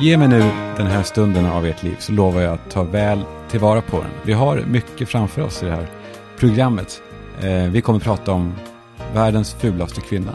Ge 0.00 0.16
mig 0.16 0.28
nu 0.28 0.40
den 0.76 0.86
här 0.86 1.02
stunden 1.02 1.46
av 1.46 1.66
ert 1.66 1.82
liv 1.82 1.96
så 1.98 2.12
lovar 2.12 2.40
jag 2.40 2.54
att 2.54 2.70
ta 2.70 2.82
väl 2.82 3.20
tillvara 3.50 3.82
på 3.82 3.96
den. 3.96 4.10
Vi 4.22 4.32
har 4.32 4.64
mycket 4.66 5.08
framför 5.08 5.42
oss 5.42 5.62
i 5.62 5.66
det 5.66 5.72
här 5.72 5.86
programmet. 6.38 7.02
Eh, 7.42 7.70
vi 7.70 7.80
kommer 7.80 7.98
prata 8.00 8.32
om 8.32 8.54
världens 9.14 9.54
fulaste 9.54 10.00
kvinna. 10.00 10.32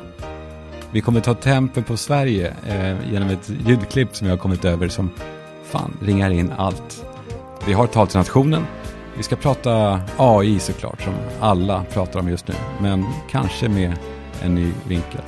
Vi 0.91 1.01
kommer 1.01 1.19
ta 1.19 1.33
tempen 1.33 1.83
på 1.83 1.97
Sverige 1.97 2.53
eh, 2.67 3.11
genom 3.11 3.29
ett 3.29 3.51
ljudklipp 3.65 4.15
som 4.15 4.27
jag 4.27 4.33
har 4.33 4.39
kommit 4.39 4.65
över 4.65 4.87
som 4.87 5.09
fan 5.63 5.97
ringar 6.01 6.29
in 6.29 6.51
allt. 6.57 7.05
Vi 7.65 7.73
har 7.73 7.87
tal 7.87 8.07
till 8.07 8.17
nationen. 8.17 8.63
Vi 9.17 9.23
ska 9.23 9.35
prata 9.35 10.01
AI 10.17 10.59
såklart, 10.59 11.01
som 11.01 11.13
alla 11.39 11.83
pratar 11.93 12.19
om 12.19 12.29
just 12.29 12.47
nu, 12.47 12.53
men 12.81 13.05
kanske 13.31 13.69
med 13.69 13.93
en 14.41 14.55
ny 14.55 14.71
vinkel. 14.87 15.21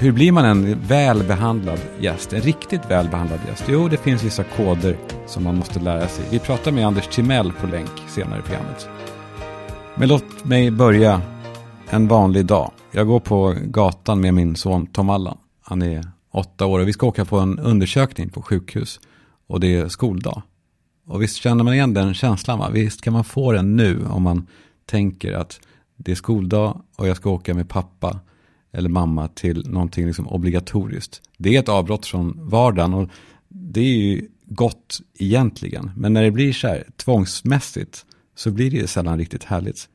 Hur 0.00 0.12
blir 0.12 0.32
man 0.32 0.44
en 0.44 0.80
välbehandlad 0.80 1.80
gäst? 1.98 2.32
En 2.32 2.40
riktigt 2.40 2.90
välbehandlad 2.90 3.40
gäst? 3.48 3.64
Jo, 3.68 3.88
det 3.88 3.96
finns 3.96 4.24
vissa 4.24 4.44
koder 4.44 4.96
som 5.26 5.44
man 5.44 5.56
måste 5.56 5.80
lära 5.80 6.08
sig. 6.08 6.24
Vi 6.30 6.38
pratar 6.38 6.72
med 6.72 6.86
Anders 6.86 7.08
Timell 7.08 7.52
på 7.52 7.66
länk 7.66 7.90
senare 8.08 8.38
i 8.38 8.42
programmet. 8.42 8.88
Men 9.96 10.08
låt 10.08 10.44
mig 10.44 10.70
börja 10.70 11.22
en 11.90 12.08
vanlig 12.08 12.46
dag. 12.46 12.70
Jag 12.92 13.06
går 13.06 13.20
på 13.20 13.56
gatan 13.64 14.20
med 14.20 14.34
min 14.34 14.56
son 14.56 14.86
Tom 14.86 15.10
Allan. 15.10 15.38
Han 15.62 15.82
är 15.82 16.04
åtta 16.32 16.66
år 16.66 16.80
och 16.80 16.88
vi 16.88 16.92
ska 16.92 17.06
åka 17.06 17.24
på 17.24 17.38
en 17.38 17.58
undersökning 17.58 18.28
på 18.28 18.42
sjukhus. 18.42 19.00
Och 19.46 19.60
det 19.60 19.74
är 19.74 19.88
skoldag. 19.88 20.42
Och 21.06 21.22
visst 21.22 21.36
känner 21.36 21.64
man 21.64 21.74
igen 21.74 21.94
den 21.94 22.14
känslan 22.14 22.58
va? 22.58 22.68
Visst 22.72 23.02
kan 23.02 23.12
man 23.12 23.24
få 23.24 23.52
den 23.52 23.76
nu 23.76 24.06
om 24.06 24.22
man 24.22 24.46
tänker 24.86 25.32
att 25.32 25.60
det 25.96 26.12
är 26.12 26.16
skoldag 26.16 26.80
och 26.96 27.08
jag 27.08 27.16
ska 27.16 27.30
åka 27.30 27.54
med 27.54 27.68
pappa 27.68 28.20
eller 28.72 28.88
mamma 28.88 29.28
till 29.28 29.70
någonting 29.70 30.06
liksom 30.06 30.28
obligatoriskt. 30.28 31.22
Det 31.38 31.56
är 31.56 31.60
ett 31.60 31.68
avbrott 31.68 32.06
från 32.06 32.48
vardagen 32.48 32.94
och 32.94 33.10
det 33.48 33.80
är 33.80 33.96
ju 33.96 34.28
gott 34.44 35.00
egentligen. 35.18 35.90
Men 35.96 36.12
när 36.12 36.22
det 36.22 36.30
blir 36.30 36.52
så 36.52 36.66
här 36.66 36.84
tvångsmässigt 36.96 38.06
så 38.34 38.50
blir 38.50 38.70
det 38.70 38.86
sällan 38.86 39.18
riktigt 39.18 39.44
härligt. 39.44 39.88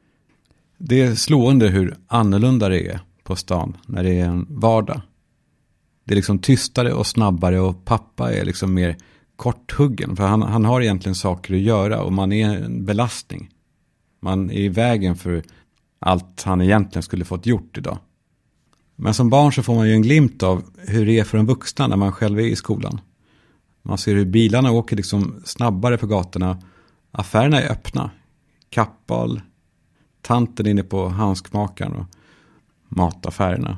Det 0.78 1.02
är 1.02 1.16
slående 1.16 1.68
hur 1.68 1.96
annorlunda 2.08 2.70
det 2.70 2.88
är 2.88 3.00
på 3.23 3.36
stan 3.36 3.78
när 3.88 4.03
det 4.03 4.20
är 4.20 4.26
en 4.26 4.46
vardag. 4.50 5.02
Det 6.03 6.14
är 6.14 6.16
liksom 6.16 6.40
tystare 6.40 6.94
och 6.94 7.08
snabbare 7.08 7.59
och 7.59 7.86
pappa 7.86 8.34
är 8.34 8.46
liksom 8.46 8.73
mer 8.73 8.98
korthuggen. 9.36 10.16
För 10.16 10.23
han, 10.23 10.42
han 10.42 10.66
har 10.66 10.81
egentligen 10.81 11.16
saker 11.16 11.53
att 11.53 11.59
göra 11.59 12.02
och 12.02 12.14
man 12.14 12.31
är 12.31 12.58
en 12.58 12.86
belastning. 12.86 13.50
Man 14.22 14.52
är 14.52 14.59
i 14.59 14.70
vägen 14.70 15.16
för 15.16 15.44
allt 16.00 16.44
han 16.44 16.62
egentligen 16.62 17.03
skulle 17.03 17.26
fått 17.26 17.46
gjort 17.46 17.78
idag. 17.78 17.98
Men 18.96 19.14
som 19.14 19.30
barn 19.30 19.54
så 19.54 19.64
får 19.64 19.76
man 19.76 19.88
ju 19.88 19.94
en 19.94 20.02
glimt 20.02 20.44
av 20.44 20.64
hur 20.78 21.06
det 21.06 21.20
är 21.20 21.24
för 21.24 21.38
en 21.38 21.46
vuxna 21.46 21.88
när 21.88 21.96
man 21.96 22.12
själv 22.12 22.40
är 22.40 22.44
i 22.44 22.56
skolan. 22.56 23.02
Man 23.82 23.98
ser 23.98 24.16
hur 24.16 24.26
bilarna 24.26 24.72
åker 24.72 24.96
liksom 24.96 25.42
snabbare 25.46 25.98
på 25.98 26.08
gatorna. 26.08 26.58
Affärerna 27.12 27.62
är 27.62 27.72
öppna. 27.72 28.12
Kappahl, 28.70 29.42
tanten 30.22 30.68
inne 30.68 30.84
på 30.84 31.08
handskmakaren 31.08 31.94
och 31.94 32.06
mataffärerna. 32.90 33.78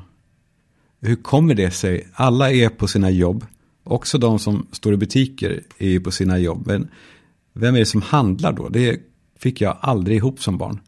Hur 1.00 1.16
kommer 1.16 1.54
det 1.54 1.70
sig? 1.70 2.08
Alla 2.14 2.50
är 2.50 2.68
på 2.68 2.86
sina 2.86 3.10
jobb. 3.10 3.46
Också 3.84 4.18
de 4.18 4.38
som 4.38 4.66
står 4.72 4.94
i 4.94 4.96
butiker 4.96 5.62
är 5.78 5.88
ju 5.88 6.00
på 6.00 6.10
sina 6.10 6.38
jobb. 6.38 6.66
Men 6.66 6.88
vem 7.52 7.74
är 7.74 7.78
det 7.78 7.86
som 7.86 8.02
handlar 8.02 8.52
då? 8.52 8.68
Det 8.68 9.00
fick 9.38 9.60
jag 9.60 9.76
aldrig 9.80 10.16
ihop 10.16 10.42
som 10.42 10.58
barn. 10.58 10.80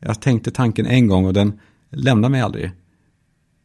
Jag 0.00 0.20
tänkte 0.20 0.50
tanken 0.50 0.86
en 0.86 1.06
gång 1.06 1.24
och 1.24 1.32
den 1.32 1.60
lämnade 1.90 2.32
mig 2.32 2.40
aldrig. 2.40 2.72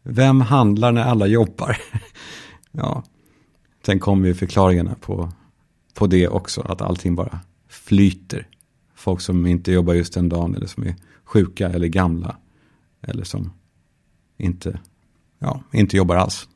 Vem 0.09 0.41
handlar 0.41 0.91
när 0.91 1.03
alla 1.03 1.27
jobbar? 1.27 1.77
ja, 2.71 3.03
sen 3.85 3.99
kommer 3.99 4.27
ju 4.27 4.33
förklaringarna 4.33 4.95
på, 5.01 5.31
på 5.93 6.07
det 6.07 6.27
också, 6.27 6.61
att 6.61 6.81
allting 6.81 7.15
bara 7.15 7.39
flyter. 7.69 8.47
Folk 8.95 9.21
som 9.21 9.45
inte 9.45 9.71
jobbar 9.71 9.93
just 9.93 10.13
den 10.13 10.29
dagen 10.29 10.55
eller 10.55 10.67
som 10.67 10.83
är 10.83 10.95
sjuka 11.23 11.69
eller 11.69 11.87
gamla. 11.87 12.37
Eller 13.01 13.23
som 13.23 13.53
inte, 14.37 14.79
ja, 15.39 15.63
inte 15.71 15.97
jobbar 15.97 16.15
alls. 16.15 16.47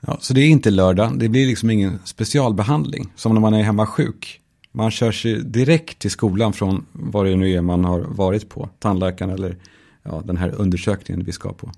Ja, 0.00 0.18
så 0.20 0.34
det 0.34 0.40
är 0.40 0.48
inte 0.48 0.70
lördag, 0.70 1.18
det 1.18 1.28
blir 1.28 1.46
liksom 1.46 1.70
ingen 1.70 1.98
specialbehandling. 2.04 3.12
Som 3.16 3.34
när 3.34 3.40
man 3.40 3.54
är 3.54 3.62
hemma 3.62 3.86
sjuk. 3.86 4.40
Man 4.72 4.90
kör 4.90 5.12
sig 5.12 5.44
direkt 5.44 5.98
till 5.98 6.10
skolan 6.10 6.52
från 6.52 6.86
vad 6.92 7.26
det 7.26 7.36
nu 7.36 7.50
är 7.50 7.60
man 7.60 7.84
har 7.84 8.00
varit 8.00 8.48
på. 8.48 8.68
Tandläkaren 8.78 9.30
eller 9.30 9.56
ja, 10.02 10.22
den 10.24 10.36
här 10.36 10.54
undersökningen 10.54 11.24
vi 11.24 11.32
ska 11.32 11.52
på. 11.52 11.72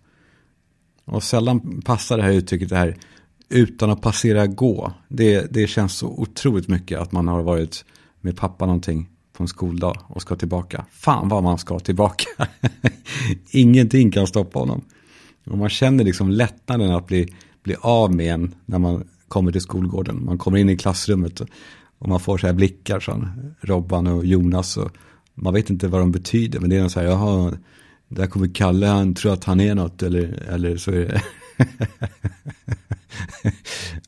Och 1.07 1.23
sällan 1.23 1.83
passar 1.85 2.17
det 2.17 2.23
här 2.23 2.33
uttrycket 2.33 2.69
det 2.69 2.77
här 2.77 2.97
utan 3.49 3.91
att 3.91 4.03
passera 4.03 4.47
gå. 4.47 4.93
Det, 5.09 5.55
det 5.55 5.67
känns 5.67 5.97
så 5.97 6.09
otroligt 6.09 6.69
mycket 6.69 6.99
att 6.99 7.13
man 7.13 7.29
har 7.29 7.43
varit 7.43 7.85
med 8.21 8.37
pappa 8.37 8.67
någonting 8.67 9.09
på 9.33 9.43
en 9.43 9.49
skoldag 9.49 9.97
och 10.09 10.23
ska 10.23 10.37
tillbaka. 10.37 10.85
Fan 10.91 11.29
vad 11.29 11.43
man 11.43 11.59
ska 11.59 11.79
tillbaka. 11.79 12.49
Ingenting 13.51 14.11
kan 14.11 14.27
stoppa 14.27 14.59
honom. 14.59 14.85
Och 15.47 15.59
man 15.59 15.69
känner 15.69 16.05
liksom 16.05 16.31
lättnaden 16.31 16.91
att 16.91 17.07
bli, 17.07 17.35
bli 17.63 17.77
av 17.81 18.15
med 18.15 18.35
en 18.35 18.55
när 18.65 18.79
man 18.79 19.09
kommer 19.29 19.53
till 19.53 19.61
skolgården. 19.61 20.25
Man 20.25 20.39
kommer 20.39 20.59
in 20.59 20.69
i 20.69 20.77
klassrummet 20.77 21.41
och 21.99 22.09
man 22.09 22.21
får 22.21 22.39
så 22.39 22.47
här 22.47 22.55
blickar 22.55 23.01
från 23.01 23.29
Robban 23.61 24.07
och 24.07 24.27
Jonas. 24.27 24.77
Och 24.77 24.91
man 25.35 25.55
vet 25.55 25.71
inte 25.71 25.89
vad 25.89 26.01
de 26.01 26.13
betyder 26.13 26.61
men 26.61 26.71
det 26.71 26.77
är 26.77 26.81
någon 26.81 26.91
så 26.91 27.01
här, 27.01 27.07
jaha, 27.07 27.53
där 28.09 28.27
kommer 28.27 28.55
Kalle, 28.55 28.87
han 28.87 29.15
tror 29.15 29.33
att 29.33 29.45
han 29.45 29.61
är 29.61 29.75
något 29.75 30.03
eller, 30.03 30.43
eller 30.49 30.77
så 30.77 30.91
är 30.91 31.07
det. 31.07 31.23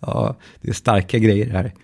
ja, 0.00 0.36
det 0.60 0.68
är 0.68 0.72
starka 0.72 1.18
grejer 1.18 1.50
här. 1.50 1.74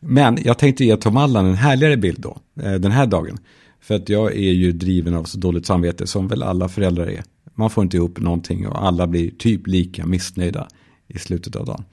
Men 0.00 0.38
jag 0.44 0.58
tänkte 0.58 0.84
ge 0.84 0.96
Tom 0.96 1.16
Allan 1.16 1.46
en 1.46 1.54
härligare 1.54 1.96
bild 1.96 2.20
då, 2.20 2.38
eh, 2.62 2.74
den 2.74 2.92
här 2.92 3.06
dagen. 3.06 3.38
För 3.80 3.94
att 3.94 4.08
jag 4.08 4.32
är 4.32 4.52
ju 4.52 4.72
driven 4.72 5.14
av 5.14 5.24
så 5.24 5.38
dåligt 5.38 5.66
samvete 5.66 6.06
som 6.06 6.28
väl 6.28 6.42
alla 6.42 6.68
föräldrar 6.68 7.06
är. 7.06 7.24
Man 7.54 7.70
får 7.70 7.84
inte 7.84 7.96
ihop 7.96 8.20
någonting 8.20 8.66
och 8.66 8.86
alla 8.86 9.06
blir 9.06 9.30
typ 9.30 9.66
lika 9.66 10.06
missnöjda 10.06 10.68
i 11.08 11.18
slutet 11.18 11.56
av 11.56 11.66
dagen. 11.66 11.84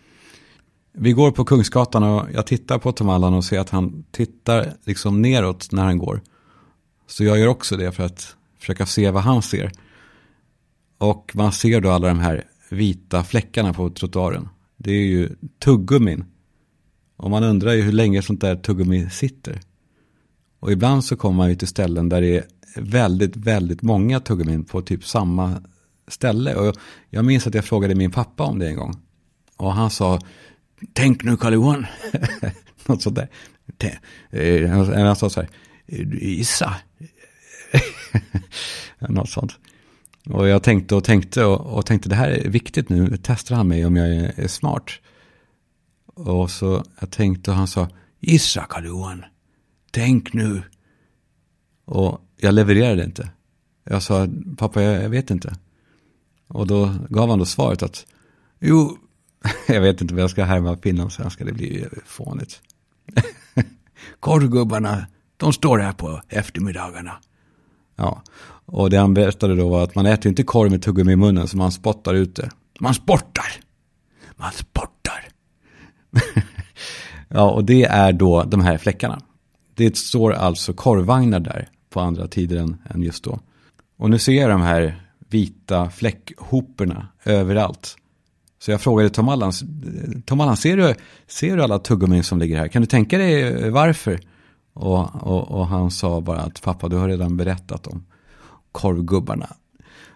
Vi 0.94 1.12
går 1.12 1.31
på 1.31 1.46
Kungsgatan 1.46 2.03
och 2.03 2.28
jag 2.34 2.47
tittar 2.47 2.78
på 2.78 2.91
Tom 2.91 3.09
Allan 3.09 3.34
och 3.34 3.44
ser 3.44 3.59
att 3.59 3.70
han 3.70 4.03
tittar 4.12 4.74
liksom 4.86 5.22
neråt 5.22 5.72
när 5.72 5.84
han 5.84 5.97
går. 5.97 6.22
Så 7.08 7.24
jag 7.24 7.40
gör 7.40 7.47
också 7.47 7.78
det 7.78 7.91
för 7.91 8.03
att 8.03 8.36
försöka 8.62 8.86
se 8.86 9.12
vad 9.12 9.24
han 9.24 9.42
ser. 9.42 9.72
Och 10.98 11.32
man 11.36 11.52
ser 11.52 11.82
då 11.82 11.92
alla 11.92 12.08
de 12.08 12.20
här 12.20 12.44
vita 12.70 13.24
fläckarna 13.24 13.74
på 13.74 13.90
trottoaren. 13.90 14.50
Det 14.78 14.92
är 14.92 15.06
ju 15.06 15.30
tuggummin. 15.60 16.26
Och 17.18 17.30
man 17.30 17.44
undrar 17.44 17.74
ju 17.74 17.82
hur 17.82 17.92
länge 17.92 18.22
sånt 18.22 18.42
där 18.42 18.56
tuggummi 18.56 19.10
sitter. 19.10 19.60
Och 20.60 20.72
ibland 20.72 21.06
så 21.06 21.16
kommer 21.16 21.38
man 21.38 21.50
ju 21.50 21.56
till 21.56 21.68
ställen 21.68 22.10
där 22.10 22.22
det 22.22 22.38
är 22.38 22.46
väldigt, 22.76 23.36
väldigt 23.36 23.82
många 23.82 24.20
tuggummin 24.20 24.64
på 24.64 24.82
typ 24.82 25.06
samma 25.06 25.62
ställe. 26.08 26.56
Och 26.56 26.76
jag 27.10 27.26
minns 27.26 27.48
att 27.48 27.54
jag 27.54 27.66
frågade 27.66 27.96
min 27.96 28.12
pappa 28.12 28.44
om 28.44 28.60
det 28.60 28.68
en 28.68 28.76
gång. 28.76 28.94
Och 29.58 29.74
han 29.74 29.90
sa, 29.90 30.20
tänk 30.94 31.24
nu 31.24 31.38
Karl 31.38 31.54
Johan. 31.54 31.86
Något 32.86 33.02
sånt 33.02 33.16
där. 33.16 33.30
Eh, 34.30 34.70
han 35.06 35.16
sa 35.16 35.30
så 35.30 35.42
här, 35.42 35.50
gissa, 36.22 36.76
Något 39.00 39.30
sånt. 39.30 39.58
Och 40.26 40.48
jag 40.48 40.64
tänkte 40.64 40.96
och 40.96 41.04
tänkte 41.04 41.46
och, 41.46 41.78
och, 41.78 41.86
tänkte 41.86 42.10
det 42.10 42.16
här 42.16 42.30
är 42.30 42.50
viktigt 42.50 42.90
nu. 42.90 43.18
Testar 43.24 43.56
han 43.56 43.68
mig 43.68 43.86
om 43.86 43.96
jag 43.96 44.10
är, 44.10 44.40
är 44.40 44.48
smart? 44.48 44.92
Och 46.06 46.52
så 46.52 46.84
jag 47.00 47.12
tänkte 47.12 47.52
och 47.52 47.58
han 47.58 47.68
sa 47.68 47.88
Gissa 48.20 48.66
Karl-Johan. 48.70 49.26
Tänk 49.92 50.34
nu. 50.34 50.62
Och 51.86 52.22
jag 52.38 52.54
levererade 52.54 53.04
inte. 53.04 53.30
Jag 53.84 54.04
sa 54.04 54.28
pappa 54.58 54.82
jag, 54.82 55.04
jag 55.04 55.10
vet 55.10 55.30
inte. 55.30 55.56
Och 56.48 56.68
då 56.68 56.96
gav 57.10 57.30
han 57.30 57.40
då 57.40 57.46
svaret 57.46 57.84
att 57.84 58.06
jo, 58.59 58.97
jag 59.68 59.82
vet 59.82 60.02
inte 60.02 60.14
vad 60.14 60.24
jag 60.24 60.30
ska 60.30 60.44
härma 60.44 60.78
finlandssvenska, 60.78 61.46
det 61.46 61.53
blir 61.53 61.74
ju 61.74 61.90
fånigt. 62.06 62.62
Korvgubbarna, 64.20 65.08
de 65.38 65.53
står 65.53 65.78
här 65.78 65.94
på 65.94 66.22
eftermiddagarna. 66.30 67.20
Ja, 67.96 68.22
och 68.66 68.90
det 68.90 68.97
han 68.97 69.14
berättade 69.14 69.55
då 69.55 69.70
var 69.70 69.84
att 69.84 69.96
man 69.96 70.05
äter 70.05 70.29
inte 70.29 70.43
korv 70.43 70.72
med 70.72 70.82
tuggummi 70.82 71.11
i 71.11 71.16
munnen 71.16 71.47
så 71.47 71.58
man 71.58 71.72
spottar 71.72 72.14
ut 72.14 72.35
det. 72.35 72.49
Man 72.79 72.93
sportar! 72.93 73.46
Man 74.35 74.52
sportar! 74.52 75.28
ja, 77.28 77.52
och 77.52 77.66
det 77.66 77.84
är 77.84 78.14
då 78.14 78.43
de 78.43 78.61
här 78.61 78.78
fläckarna. 78.78 79.22
Det 79.76 79.97
står 79.97 80.34
alltså 80.34 80.73
korvvagnar 80.73 81.40
där 81.40 81.70
på 81.90 81.99
andra 81.99 82.28
tider 82.28 82.58
än, 82.58 82.78
än 82.90 83.02
just 83.02 83.23
då. 83.23 83.40
Och 83.97 84.09
nu 84.09 84.20
ser 84.20 84.34
jag 84.34 84.49
de 84.49 84.61
här 84.61 85.02
vita 85.29 85.90
fläckhoperna 85.90 87.08
överallt. 87.23 87.97
Så 88.59 88.72
jag 88.72 88.82
frågade 88.82 89.09
Tom 89.09 89.29
Allan, 89.29 89.52
Tom 90.26 90.41
Allan 90.41 90.58
ser, 90.58 90.78
du, 90.78 90.96
ser 91.28 91.58
du 91.58 91.64
alla 91.64 91.79
tuggummin 91.79 92.23
som 92.23 92.40
ligger 92.40 92.58
här? 92.58 92.67
Kan 92.67 92.82
du 92.82 92.85
tänka 92.85 93.17
dig 93.17 93.41
eh, 93.41 93.72
varför? 93.72 94.20
Och, 94.73 95.28
och, 95.28 95.52
och, 95.52 95.68
han 95.68 95.91
sa 95.91 96.22
bara 96.22 96.40
att 96.40 96.62
pappa 96.62 96.90
du 96.90 96.96
har 96.96 97.08
redan 97.08 97.38
berättat 97.38 97.88
om 97.88 98.06
korvgubbarna. 98.72 99.47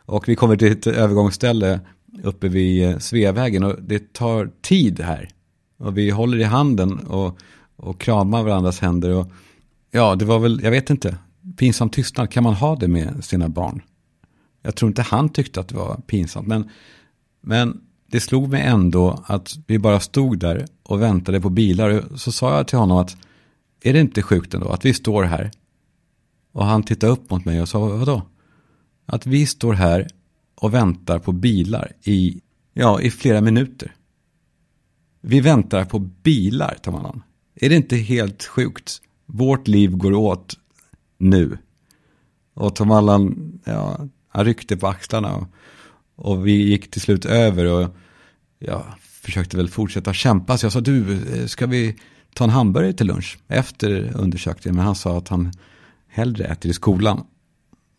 Och 0.05 0.29
vi 0.29 0.35
kommer 0.35 0.55
till 0.55 0.71
ett 0.71 0.87
övergångsställe 0.87 1.79
uppe 2.23 2.47
vid 2.47 2.89
eh, 2.89 2.97
Sveavägen 2.97 3.63
och 3.63 3.75
det 3.81 4.13
tar 4.13 4.51
tid 4.61 4.99
här. 4.99 5.29
Och 5.77 5.97
vi 5.97 6.09
håller 6.09 6.37
i 6.37 6.43
handen 6.43 6.99
och, 6.99 7.37
och 7.75 8.01
kramar 8.01 8.43
varandras 8.43 8.79
händer. 8.79 9.09
Och, 9.09 9.31
ja, 9.91 10.15
det 10.15 10.25
var 10.25 10.39
väl, 10.39 10.59
jag 10.63 10.71
vet 10.71 10.89
inte, 10.89 11.17
pinsam 11.57 11.89
tystnad, 11.89 12.29
kan 12.29 12.43
man 12.43 12.53
ha 12.53 12.75
det 12.75 12.87
med 12.87 13.25
sina 13.25 13.49
barn? 13.49 13.81
Jag 14.61 14.75
tror 14.75 14.87
inte 14.87 15.01
han 15.01 15.29
tyckte 15.29 15.59
att 15.59 15.67
det 15.67 15.75
var 15.75 15.95
pinsamt, 16.07 16.47
men, 16.47 16.69
men 17.41 17.81
det 18.11 18.19
slog 18.19 18.49
mig 18.49 18.61
ändå 18.61 19.23
att 19.25 19.55
vi 19.67 19.79
bara 19.79 19.99
stod 19.99 20.39
där 20.39 20.65
och 20.83 21.01
väntade 21.01 21.41
på 21.41 21.49
bilar. 21.49 22.03
Så 22.15 22.31
sa 22.31 22.57
jag 22.57 22.67
till 22.67 22.77
honom 22.77 22.97
att 22.97 23.17
är 23.85 23.93
det 23.93 23.99
inte 23.99 24.21
sjukt 24.21 24.53
ändå 24.53 24.69
att 24.69 24.85
vi 24.85 24.93
står 24.93 25.23
här? 25.23 25.51
Och 26.51 26.65
han 26.65 26.83
tittade 26.83 27.11
upp 27.11 27.29
mot 27.29 27.45
mig 27.45 27.61
och 27.61 27.69
sa 27.69 27.79
vadå? 27.79 28.21
Att 29.05 29.25
vi 29.25 29.45
står 29.45 29.73
här 29.73 30.07
och 30.55 30.73
väntar 30.73 31.19
på 31.19 31.31
bilar 31.31 31.91
i, 32.03 32.41
ja, 32.73 33.01
i 33.01 33.11
flera 33.11 33.41
minuter. 33.41 33.95
Vi 35.21 35.39
väntar 35.39 35.85
på 35.85 35.99
bilar, 35.99 36.77
tar 36.81 36.91
man 36.91 37.05
an. 37.05 37.23
Är 37.55 37.69
det 37.69 37.75
inte 37.75 37.95
helt 37.95 38.43
sjukt? 38.43 39.01
Vårt 39.25 39.67
liv 39.67 39.97
går 39.97 40.13
åt 40.13 40.57
nu. 41.17 41.57
Och 42.53 42.75
Tom 42.75 42.91
Allan, 42.91 43.53
ja, 43.65 44.07
han 44.27 44.45
ryckte 44.45 44.77
på 44.77 44.87
axlarna. 44.87 45.35
Och, 45.35 45.47
och 46.15 46.47
vi 46.47 46.51
gick 46.51 46.91
till 46.91 47.01
slut 47.01 47.25
över 47.25 47.65
och 47.65 47.95
jag 48.59 48.83
försökte 48.99 49.57
väl 49.57 49.69
fortsätta 49.69 50.13
kämpa. 50.13 50.57
Så 50.57 50.65
jag 50.65 50.73
sa, 50.73 50.81
du, 50.81 51.13
eh, 51.13 51.45
ska 51.45 51.67
vi 51.67 51.95
ta 52.35 52.43
en 52.43 52.49
hamburgare 52.49 52.93
till 52.93 53.07
lunch 53.07 53.39
efter 53.47 54.11
undersökningen? 54.15 54.75
Men 54.75 54.85
han 54.85 54.95
sa 54.95 55.17
att 55.17 55.27
han 55.27 55.51
hellre 56.07 56.45
äter 56.45 56.71
i 56.71 56.73
skolan. 56.73 57.23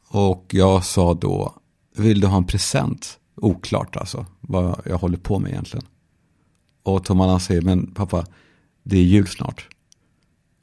Och 0.09 0.47
jag 0.50 0.85
sa 0.85 1.15
då, 1.15 1.55
vill 1.97 2.21
du 2.21 2.27
ha 2.27 2.37
en 2.37 2.47
present? 2.47 3.19
Oklart 3.37 3.97
alltså, 3.97 4.27
vad 4.41 4.81
jag 4.85 4.99
håller 4.99 5.19
på 5.19 5.38
med 5.38 5.50
egentligen. 5.50 5.87
Och 6.83 7.05
Tom 7.05 7.21
Allan 7.21 7.41
säger, 7.41 7.62
men 7.62 7.87
pappa, 7.87 8.27
det 8.83 8.99
är 8.99 9.03
jul 9.03 9.27
snart. 9.27 9.69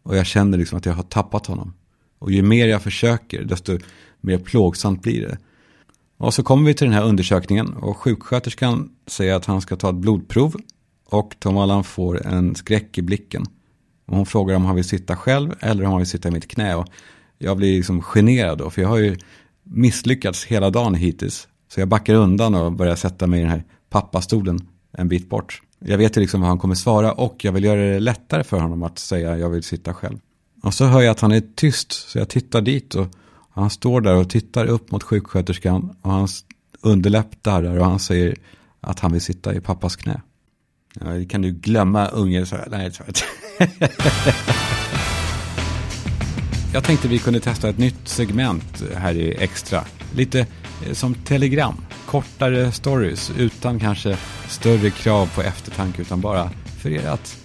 Och 0.03 0.17
jag 0.17 0.25
känner 0.25 0.57
liksom 0.57 0.77
att 0.77 0.85
jag 0.85 0.93
har 0.93 1.03
tappat 1.03 1.45
honom. 1.45 1.73
Och 2.19 2.31
ju 2.31 2.41
mer 2.41 2.67
jag 2.67 2.81
försöker, 2.81 3.43
desto 3.43 3.77
mer 4.21 4.37
plågsamt 4.37 5.01
blir 5.01 5.21
det. 5.21 5.37
Och 6.17 6.33
så 6.33 6.43
kommer 6.43 6.67
vi 6.67 6.73
till 6.73 6.87
den 6.87 6.93
här 6.93 7.03
undersökningen 7.03 7.73
och 7.73 7.97
sjuksköterskan 7.97 8.89
säger 9.07 9.35
att 9.35 9.45
han 9.45 9.61
ska 9.61 9.75
ta 9.75 9.89
ett 9.89 9.95
blodprov. 9.95 10.55
Och 11.05 11.35
Tom 11.39 11.57
Allan 11.57 11.83
får 11.83 12.27
en 12.27 12.55
skräck 12.55 12.97
i 12.97 13.01
blicken. 13.01 13.45
Och 14.13 14.17
hon 14.17 14.25
frågar 14.25 14.55
om 14.55 14.65
han 14.65 14.75
vill 14.75 14.83
sitta 14.83 15.15
själv 15.15 15.53
eller 15.59 15.83
om 15.83 15.89
han 15.89 15.97
vill 15.97 16.07
sitta 16.07 16.29
i 16.29 16.31
mitt 16.31 16.47
knä. 16.47 16.75
Och 16.75 16.87
jag 17.37 17.57
blir 17.57 17.75
liksom 17.75 18.01
generad 18.01 18.57
då, 18.57 18.69
för 18.69 18.81
jag 18.81 18.89
har 18.89 18.97
ju 18.97 19.17
misslyckats 19.63 20.45
hela 20.45 20.69
dagen 20.69 20.95
hittills. 20.95 21.47
Så 21.67 21.79
jag 21.79 21.87
backar 21.87 22.13
undan 22.13 22.55
och 22.55 22.71
börjar 22.71 22.95
sätta 22.95 23.27
mig 23.27 23.39
i 23.39 23.41
den 23.41 23.51
här 23.51 23.63
pappastolen 23.89 24.67
en 24.91 25.09
bit 25.09 25.29
bort. 25.29 25.61
Jag 25.79 25.97
vet 25.97 26.17
ju 26.17 26.21
liksom 26.21 26.41
vad 26.41 26.47
han 26.47 26.59
kommer 26.59 26.75
svara 26.75 27.11
och 27.11 27.45
jag 27.45 27.51
vill 27.51 27.63
göra 27.63 27.81
det 27.81 27.99
lättare 27.99 28.43
för 28.43 28.59
honom 28.59 28.83
att 28.83 28.99
säga 28.99 29.37
jag 29.37 29.49
vill 29.49 29.63
sitta 29.63 29.93
själv. 29.93 30.17
Och 30.63 30.73
så 30.73 30.85
hör 30.85 31.01
jag 31.01 31.11
att 31.11 31.19
han 31.19 31.31
är 31.31 31.43
tyst 31.55 31.91
så 31.91 32.17
jag 32.17 32.29
tittar 32.29 32.61
dit 32.61 32.95
och 32.95 33.07
han 33.49 33.69
står 33.69 34.01
där 34.01 34.15
och 34.15 34.29
tittar 34.29 34.65
upp 34.65 34.91
mot 34.91 35.03
sjuksköterskan 35.03 35.95
och 36.01 36.11
hans 36.11 36.45
underläpp 36.81 37.43
darrar 37.43 37.77
och 37.77 37.85
han 37.85 37.99
säger 37.99 38.35
att 38.81 38.99
han 38.99 39.11
vill 39.11 39.21
sitta 39.21 39.55
i 39.55 39.61
pappas 39.61 39.95
knä. 39.95 40.21
Ja, 40.99 41.07
det 41.07 41.25
kan 41.25 41.41
du 41.41 41.51
glömma 41.51 42.07
unge, 42.07 42.45
så 42.45 42.57
Nej, 42.67 42.91
så 42.91 43.03
Jag 43.05 43.15
jag 46.73 46.83
tänkte 46.83 47.07
vi 47.07 47.19
kunde 47.19 47.39
testa 47.39 47.69
ett 47.69 47.77
nytt 47.77 48.07
segment 48.07 48.83
här 48.95 49.13
i 49.13 49.35
Extra. 49.39 49.83
Lite 50.15 50.39
eh, 50.39 50.93
som 50.93 51.13
telegram. 51.13 51.75
Kortare 52.05 52.71
stories 52.71 53.31
utan 53.37 53.79
kanske 53.79 54.17
större 54.47 54.89
krav 54.89 55.35
på 55.35 55.41
eftertanke 55.41 56.01
utan 56.01 56.21
bara 56.21 56.49
för 56.81 56.89
er 56.89 57.07
att 57.07 57.37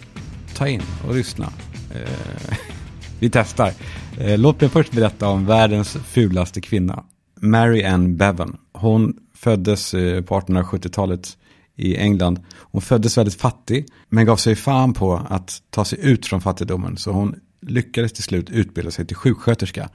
ta 0.54 0.68
in 0.68 0.82
och 1.08 1.14
lyssna. 1.14 1.52
Eh, 1.94 2.56
vi 3.18 3.30
testar. 3.30 3.72
Eh, 4.18 4.38
låt 4.38 4.60
mig 4.60 4.70
först 4.70 4.92
berätta 4.92 5.28
om 5.28 5.46
världens 5.46 5.96
fulaste 6.04 6.60
kvinna. 6.60 7.04
Mary 7.40 7.84
Ann 7.84 8.16
Bevan. 8.16 8.56
Hon 8.72 9.16
föddes 9.34 9.94
eh, 9.94 10.22
på 10.22 10.40
1870-talet 10.40 11.36
i 11.78 11.96
England. 11.96 12.40
Hon 12.54 12.82
föddes 12.82 13.18
väldigt 13.18 13.40
fattig 13.40 13.86
men 14.08 14.26
gav 14.26 14.36
sig 14.36 14.56
fan 14.56 14.94
på 14.94 15.22
att 15.28 15.62
ta 15.70 15.84
sig 15.84 15.98
ut 16.02 16.26
från 16.26 16.40
fattigdomen. 16.40 16.96
Så 16.96 17.12
hon 17.12 17.34
lyckades 17.60 18.12
till 18.12 18.22
slut 18.22 18.50
utbilda 18.50 18.90
sig 18.90 19.06
till 19.06 19.16
sjuksköterska. 19.16 19.88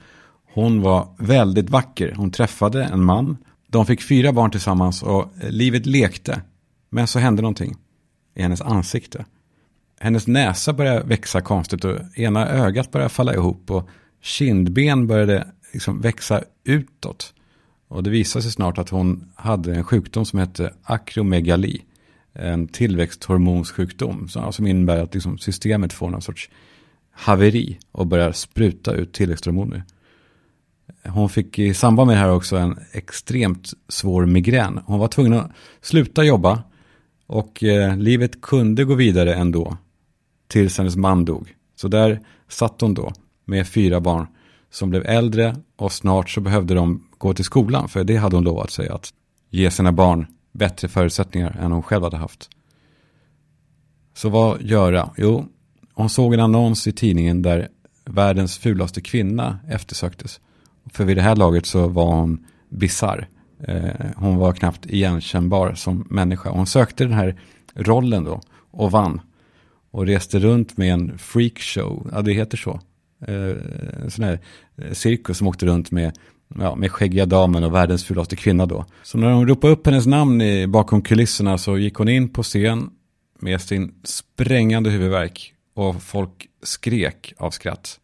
Hon 0.54 0.82
var 0.82 1.08
väldigt 1.18 1.70
vacker. 1.70 2.14
Hon 2.16 2.30
träffade 2.30 2.84
en 2.84 3.04
man. 3.04 3.36
De 3.68 3.86
fick 3.86 4.02
fyra 4.02 4.32
barn 4.32 4.50
tillsammans 4.50 5.02
och 5.02 5.32
livet 5.48 5.86
lekte. 5.86 6.42
Men 6.90 7.06
så 7.06 7.18
hände 7.18 7.42
någonting 7.42 7.76
i 8.34 8.42
hennes 8.42 8.60
ansikte. 8.60 9.24
Hennes 10.00 10.26
näsa 10.26 10.72
började 10.72 11.02
växa 11.06 11.40
konstigt 11.40 11.84
och 11.84 12.18
ena 12.18 12.48
ögat 12.48 12.90
började 12.90 13.08
falla 13.08 13.34
ihop 13.34 13.70
och 13.70 13.88
kindben 14.22 15.06
började 15.06 15.46
liksom 15.72 16.00
växa 16.00 16.42
utåt. 16.64 17.34
Och 17.88 18.02
det 18.02 18.10
visade 18.10 18.42
sig 18.42 18.52
snart 18.52 18.78
att 18.78 18.88
hon 18.88 19.32
hade 19.34 19.74
en 19.74 19.84
sjukdom 19.84 20.24
som 20.24 20.38
hette 20.38 20.74
akromegali. 20.82 21.82
En 22.32 22.68
tillväxthormonssjukdom 22.68 24.28
som 24.28 24.44
alltså 24.44 24.66
innebär 24.66 24.98
att 24.98 25.14
liksom 25.14 25.38
systemet 25.38 25.92
får 25.92 26.10
någon 26.10 26.22
sorts 26.22 26.50
haveri 27.10 27.78
och 27.92 28.06
börjar 28.06 28.32
spruta 28.32 28.92
ut 28.92 29.12
tillväxthormoner. 29.12 29.82
Hon 31.04 31.28
fick 31.28 31.58
i 31.58 31.74
samband 31.74 32.06
med 32.06 32.16
det 32.16 32.20
här 32.20 32.30
också 32.30 32.56
en 32.56 32.78
extremt 32.92 33.72
svår 33.88 34.26
migrän. 34.26 34.80
Hon 34.86 34.98
var 34.98 35.08
tvungen 35.08 35.32
att 35.32 35.50
sluta 35.80 36.24
jobba 36.24 36.62
och 37.26 37.64
eh, 37.64 37.96
livet 37.96 38.40
kunde 38.40 38.84
gå 38.84 38.94
vidare 38.94 39.34
ändå 39.34 39.76
tills 40.48 40.78
hennes 40.78 40.96
man 40.96 41.24
dog. 41.24 41.54
Så 41.76 41.88
där 41.88 42.20
satt 42.48 42.80
hon 42.80 42.94
då 42.94 43.12
med 43.44 43.68
fyra 43.68 44.00
barn 44.00 44.26
som 44.74 44.90
blev 44.90 45.06
äldre 45.06 45.56
och 45.76 45.92
snart 45.92 46.30
så 46.30 46.40
behövde 46.40 46.74
de 46.74 47.04
gå 47.18 47.34
till 47.34 47.44
skolan 47.44 47.88
för 47.88 48.04
det 48.04 48.16
hade 48.16 48.36
hon 48.36 48.44
lovat 48.44 48.70
sig 48.70 48.88
att 48.88 49.10
ge 49.50 49.70
sina 49.70 49.92
barn 49.92 50.26
bättre 50.52 50.88
förutsättningar 50.88 51.56
än 51.60 51.72
hon 51.72 51.82
själv 51.82 52.02
hade 52.02 52.16
haft. 52.16 52.50
Så 54.14 54.28
vad 54.28 54.62
göra? 54.62 55.10
Jo, 55.16 55.46
hon 55.94 56.10
såg 56.10 56.34
en 56.34 56.40
annons 56.40 56.86
i 56.86 56.92
tidningen 56.92 57.42
där 57.42 57.68
världens 58.04 58.58
fulaste 58.58 59.00
kvinna 59.00 59.58
eftersöktes. 59.68 60.40
För 60.92 61.04
vid 61.04 61.16
det 61.16 61.22
här 61.22 61.36
laget 61.36 61.66
så 61.66 61.88
var 61.88 62.14
hon 62.14 62.46
bizarr. 62.68 63.28
Eh, 63.58 63.90
hon 64.16 64.36
var 64.36 64.52
knappt 64.52 64.86
igenkännbar 64.86 65.74
som 65.74 66.06
människa. 66.10 66.50
Hon 66.50 66.66
sökte 66.66 67.04
den 67.04 67.12
här 67.12 67.40
rollen 67.74 68.24
då 68.24 68.40
och 68.70 68.90
vann. 68.90 69.20
Och 69.90 70.06
reste 70.06 70.38
runt 70.38 70.76
med 70.76 70.92
en 70.92 71.18
freakshow, 71.18 72.10
ja 72.12 72.22
det 72.22 72.32
heter 72.32 72.56
så. 72.56 72.80
En 73.28 74.10
sån 74.10 74.24
här 74.24 74.40
eh, 74.76 74.92
cirkus 74.92 75.38
som 75.38 75.46
åkte 75.46 75.66
runt 75.66 75.90
med, 75.90 76.18
ja, 76.58 76.74
med 76.74 76.92
skäggiga 76.92 77.26
damen 77.26 77.64
och 77.64 77.74
världens 77.74 78.04
fulaste 78.04 78.36
kvinna 78.36 78.66
då. 78.66 78.84
Så 79.02 79.18
när 79.18 79.30
de 79.30 79.46
ropade 79.46 79.72
upp 79.72 79.86
hennes 79.86 80.06
namn 80.06 80.40
i, 80.40 80.66
bakom 80.66 81.02
kulisserna 81.02 81.58
så 81.58 81.78
gick 81.78 81.94
hon 81.94 82.08
in 82.08 82.28
på 82.28 82.42
scen 82.42 82.90
med 83.40 83.60
sin 83.60 83.94
sprängande 84.04 84.90
huvudvärk 84.90 85.54
och 85.74 86.02
folk 86.02 86.48
skrek 86.62 87.32
av 87.36 87.50
skratt. 87.50 88.00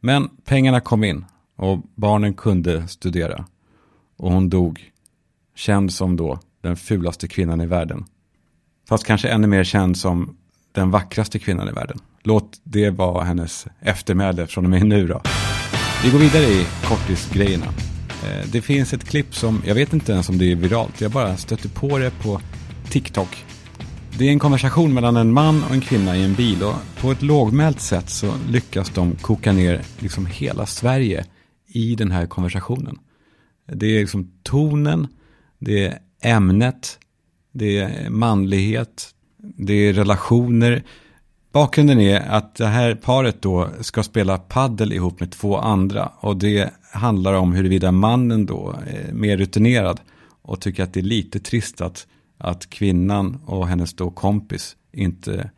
Men 0.00 0.28
pengarna 0.44 0.80
kom 0.80 1.04
in 1.04 1.24
och 1.56 1.78
barnen 1.94 2.34
kunde 2.34 2.88
studera. 2.88 3.44
Och 4.16 4.32
hon 4.32 4.48
dog, 4.48 4.90
känd 5.54 5.92
som 5.92 6.16
då 6.16 6.38
den 6.60 6.76
fulaste 6.76 7.28
kvinnan 7.28 7.60
i 7.60 7.66
världen. 7.66 8.04
Fast 8.88 9.04
kanske 9.04 9.28
ännu 9.28 9.46
mer 9.46 9.64
känd 9.64 9.96
som 9.96 10.36
den 10.72 10.90
vackraste 10.90 11.38
kvinnan 11.38 11.68
i 11.68 11.72
världen. 11.72 11.98
Låt 12.22 12.60
det 12.64 12.90
vara 12.90 13.24
hennes 13.24 13.66
eftermäle 13.80 14.46
från 14.46 14.64
och 14.64 14.70
med 14.70 14.86
nu 14.86 15.06
då. 15.06 15.20
Vi 16.04 16.10
går 16.10 16.18
vidare 16.18 16.44
i 16.44 16.66
kortisgrejerna. 16.84 17.66
Eh, 18.24 18.50
det 18.52 18.60
finns 18.60 18.92
ett 18.92 19.04
klipp 19.04 19.34
som, 19.34 19.62
jag 19.66 19.74
vet 19.74 19.92
inte 19.92 20.12
ens 20.12 20.28
om 20.28 20.38
det 20.38 20.52
är 20.52 20.56
viralt, 20.56 21.00
jag 21.00 21.10
bara 21.10 21.36
stötte 21.36 21.68
på 21.68 21.98
det 21.98 22.10
på 22.22 22.40
TikTok. 22.90 23.44
Det 24.18 24.24
är 24.24 24.30
en 24.30 24.38
konversation 24.38 24.94
mellan 24.94 25.16
en 25.16 25.32
man 25.32 25.64
och 25.64 25.70
en 25.70 25.80
kvinna 25.80 26.16
i 26.16 26.24
en 26.24 26.34
bil 26.34 26.62
och 26.62 26.74
på 27.00 27.10
ett 27.10 27.22
lågmält 27.22 27.80
sätt 27.80 28.10
så 28.10 28.34
lyckas 28.50 28.90
de 28.90 29.16
koka 29.16 29.52
ner 29.52 29.82
liksom 29.98 30.26
hela 30.26 30.66
Sverige 30.66 31.24
i 31.66 31.94
den 31.94 32.10
här 32.10 32.26
konversationen. 32.26 32.98
Det 33.72 33.86
är 33.86 34.00
liksom 34.00 34.32
tonen, 34.42 35.08
det 35.58 35.86
är 35.86 35.98
ämnet, 36.22 36.98
det 37.52 37.78
är 37.78 38.10
manlighet, 38.10 39.10
det 39.56 39.72
är 39.74 39.92
relationer. 39.92 40.82
Bakgrunden 41.52 42.00
är 42.00 42.20
att 42.20 42.54
det 42.54 42.66
här 42.66 42.94
paret 42.94 43.42
då 43.42 43.68
ska 43.80 44.02
spela 44.02 44.38
paddel 44.38 44.92
ihop 44.92 45.20
med 45.20 45.32
två 45.32 45.56
andra 45.58 46.12
och 46.20 46.36
det 46.36 46.70
handlar 46.92 47.32
om 47.34 47.52
huruvida 47.52 47.92
mannen 47.92 48.46
då 48.46 48.74
är 48.86 49.12
mer 49.12 49.36
rutinerad 49.36 50.00
och 50.42 50.60
tycker 50.60 50.82
att 50.82 50.94
det 50.94 51.00
är 51.00 51.04
lite 51.04 51.40
trist 51.40 51.80
att 51.80 52.06
att 52.42 52.70
kvinnan 52.70 53.40
och 53.46 53.68
hennes 53.68 53.94
då 53.94 54.10
kompis 54.10 54.76
inte 54.92 55.50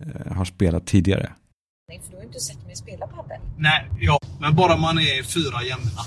eh, 0.00 0.32
har 0.36 0.44
spelat 0.44 0.86
tidigare. 0.86 1.32
Nej, 1.88 2.00
för 2.04 2.10
du 2.10 2.16
har 2.16 2.24
inte 2.24 2.40
sett 2.40 2.66
mig 2.66 2.76
spela 2.76 3.06
padel. 3.06 3.40
Nej, 3.58 3.88
ja, 4.00 4.18
men 4.40 4.56
bara 4.56 4.76
man 4.76 4.98
är 4.98 5.22
fyra 5.22 5.62
jämna. 5.62 6.00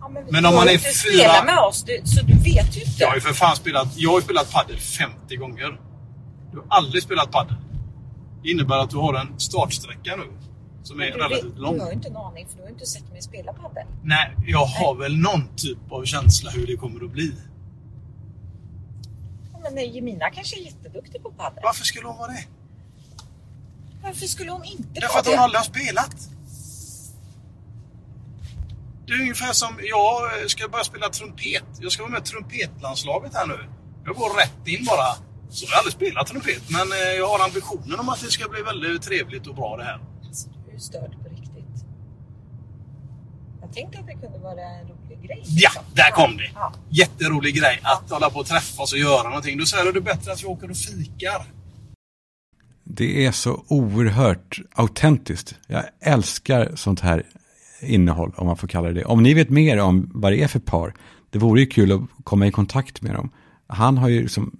Ja, 0.00 0.08
men, 0.08 0.24
Men 0.30 0.46
om 0.46 0.54
man 0.54 0.68
är 0.68 0.78
fyra- 0.78 0.92
spela 1.18 1.44
med 1.44 1.58
oss, 1.58 1.84
du, 1.84 2.00
så 2.04 2.24
du 2.26 2.32
vet 2.32 2.76
ju 2.76 2.80
inte. 2.80 2.92
Jag 2.98 3.08
har 3.08 3.14
ju 3.14 3.20
för 3.20 3.32
fan 3.32 3.56
spelat, 3.56 3.88
jag 3.96 4.10
har 4.12 4.20
spelat 4.20 4.52
padel 4.52 4.76
50 4.76 5.36
gånger. 5.36 5.80
Du 6.52 6.56
har 6.58 6.66
aldrig 6.68 7.02
spelat 7.02 7.30
padel. 7.32 7.56
Det 8.42 8.50
innebär 8.50 8.76
att 8.78 8.90
du 8.90 8.96
har 8.96 9.14
en 9.14 9.40
startsträcka 9.40 10.16
nu. 10.16 10.24
Som 10.82 11.00
är 11.00 11.04
Du, 11.04 11.10
relativt 11.12 11.56
du 11.56 11.62
lång. 11.62 11.80
har 11.80 11.86
ju 11.88 11.92
inte 11.92 12.08
en 12.08 12.16
aning 12.16 12.46
för 12.48 12.56
du 12.56 12.62
har 12.62 12.70
inte 12.70 12.86
sett 12.86 13.12
mig 13.12 13.22
spela 13.22 13.52
padel. 13.52 13.86
Nej, 14.02 14.36
jag 14.46 14.64
har 14.66 14.94
väl 14.94 15.16
någon 15.18 15.56
typ 15.56 15.78
av 15.90 16.04
känsla 16.04 16.50
hur 16.50 16.66
det 16.66 16.76
kommer 16.76 17.04
att 17.04 17.10
bli. 17.10 17.32
Ja, 19.52 19.70
Men 19.74 19.92
Jemina 19.92 20.30
kanske 20.30 20.60
är 20.60 20.64
jätteduktig 20.64 21.22
på 21.22 21.30
padel. 21.30 21.60
Varför 21.62 21.84
skulle 21.84 22.06
hon 22.06 22.16
vara 22.18 22.28
det? 22.32 22.44
Varför 24.02 24.26
skulle 24.26 24.50
hon 24.50 24.64
inte 24.64 24.82
Därför 25.00 25.08
vara 25.08 25.20
att 25.20 25.26
hon 25.26 25.34
det? 25.36 25.40
aldrig 25.40 25.58
har 25.58 25.64
spelat. 25.64 26.16
Det 29.06 29.12
är 29.12 29.20
ungefär 29.20 29.52
som 29.52 29.68
jag 29.82 30.50
ska 30.50 30.68
börja 30.68 30.84
spela 30.84 31.08
trumpet. 31.08 31.64
Jag 31.80 31.92
ska 31.92 32.02
vara 32.02 32.12
med 32.12 32.20
i 32.20 32.24
trumpetlandslaget 32.24 33.34
här 33.34 33.46
nu. 33.46 33.58
Jag 34.04 34.14
går 34.14 34.36
rätt 34.40 34.68
in 34.68 34.84
bara. 34.84 35.31
Så 35.52 35.64
jag 35.64 35.70
har 35.70 35.78
aldrig 35.78 35.92
spelat 35.92 36.26
trumpet, 36.26 36.62
men 36.70 36.86
eh, 36.92 37.12
jag 37.18 37.28
har 37.28 37.44
ambitionen 37.44 38.00
om 38.00 38.08
att 38.08 38.20
det 38.20 38.30
ska 38.30 38.48
bli 38.48 38.62
väldigt 38.62 39.02
trevligt 39.02 39.46
och 39.46 39.54
bra 39.54 39.76
det 39.76 39.84
här. 39.84 40.00
Alltså, 40.26 40.48
du 40.66 40.76
är 40.76 40.78
störd 40.78 41.12
på 41.22 41.28
riktigt. 41.28 41.78
Jag 43.60 43.72
tänkte 43.72 43.98
att 43.98 44.06
det 44.06 44.12
kunde 44.12 44.38
vara 44.38 44.60
en 44.60 44.88
rolig 44.88 45.18
grej. 45.26 45.42
Ja, 45.46 45.70
liksom. 45.74 45.84
där 45.94 46.10
kom 46.10 46.36
det! 46.36 46.50
Ja. 46.54 46.72
Jätterolig 46.88 47.54
grej 47.54 47.80
att 47.82 48.10
hålla 48.10 48.30
på 48.30 48.38
och 48.38 48.46
träffas 48.46 48.92
och 48.92 48.98
göra 48.98 49.28
någonting. 49.28 49.58
Då 49.58 49.66
säger 49.66 49.84
du 49.84 49.92
det 49.92 49.98
är 49.98 50.14
bättre 50.14 50.32
att 50.32 50.42
vi 50.42 50.46
åker 50.46 50.70
och 50.70 50.76
fikar. 50.76 51.42
Det 52.84 53.26
är 53.26 53.32
så 53.32 53.64
oerhört 53.68 54.60
autentiskt. 54.74 55.54
Jag 55.66 55.84
älskar 56.00 56.72
sånt 56.76 57.00
här 57.00 57.22
innehåll, 57.80 58.32
om 58.36 58.46
man 58.46 58.56
får 58.56 58.68
kalla 58.68 58.88
det 58.88 58.94
det. 58.94 59.04
Om 59.04 59.22
ni 59.22 59.34
vet 59.34 59.50
mer 59.50 59.78
om 59.78 60.10
vad 60.14 60.32
det 60.32 60.42
är 60.42 60.48
för 60.48 60.60
par, 60.60 60.94
det 61.30 61.38
vore 61.38 61.60
ju 61.60 61.66
kul 61.66 61.92
att 61.92 62.24
komma 62.24 62.46
i 62.46 62.50
kontakt 62.50 63.02
med 63.02 63.14
dem. 63.14 63.30
Han 63.66 63.98
har 63.98 64.08
ju 64.08 64.22
liksom 64.22 64.58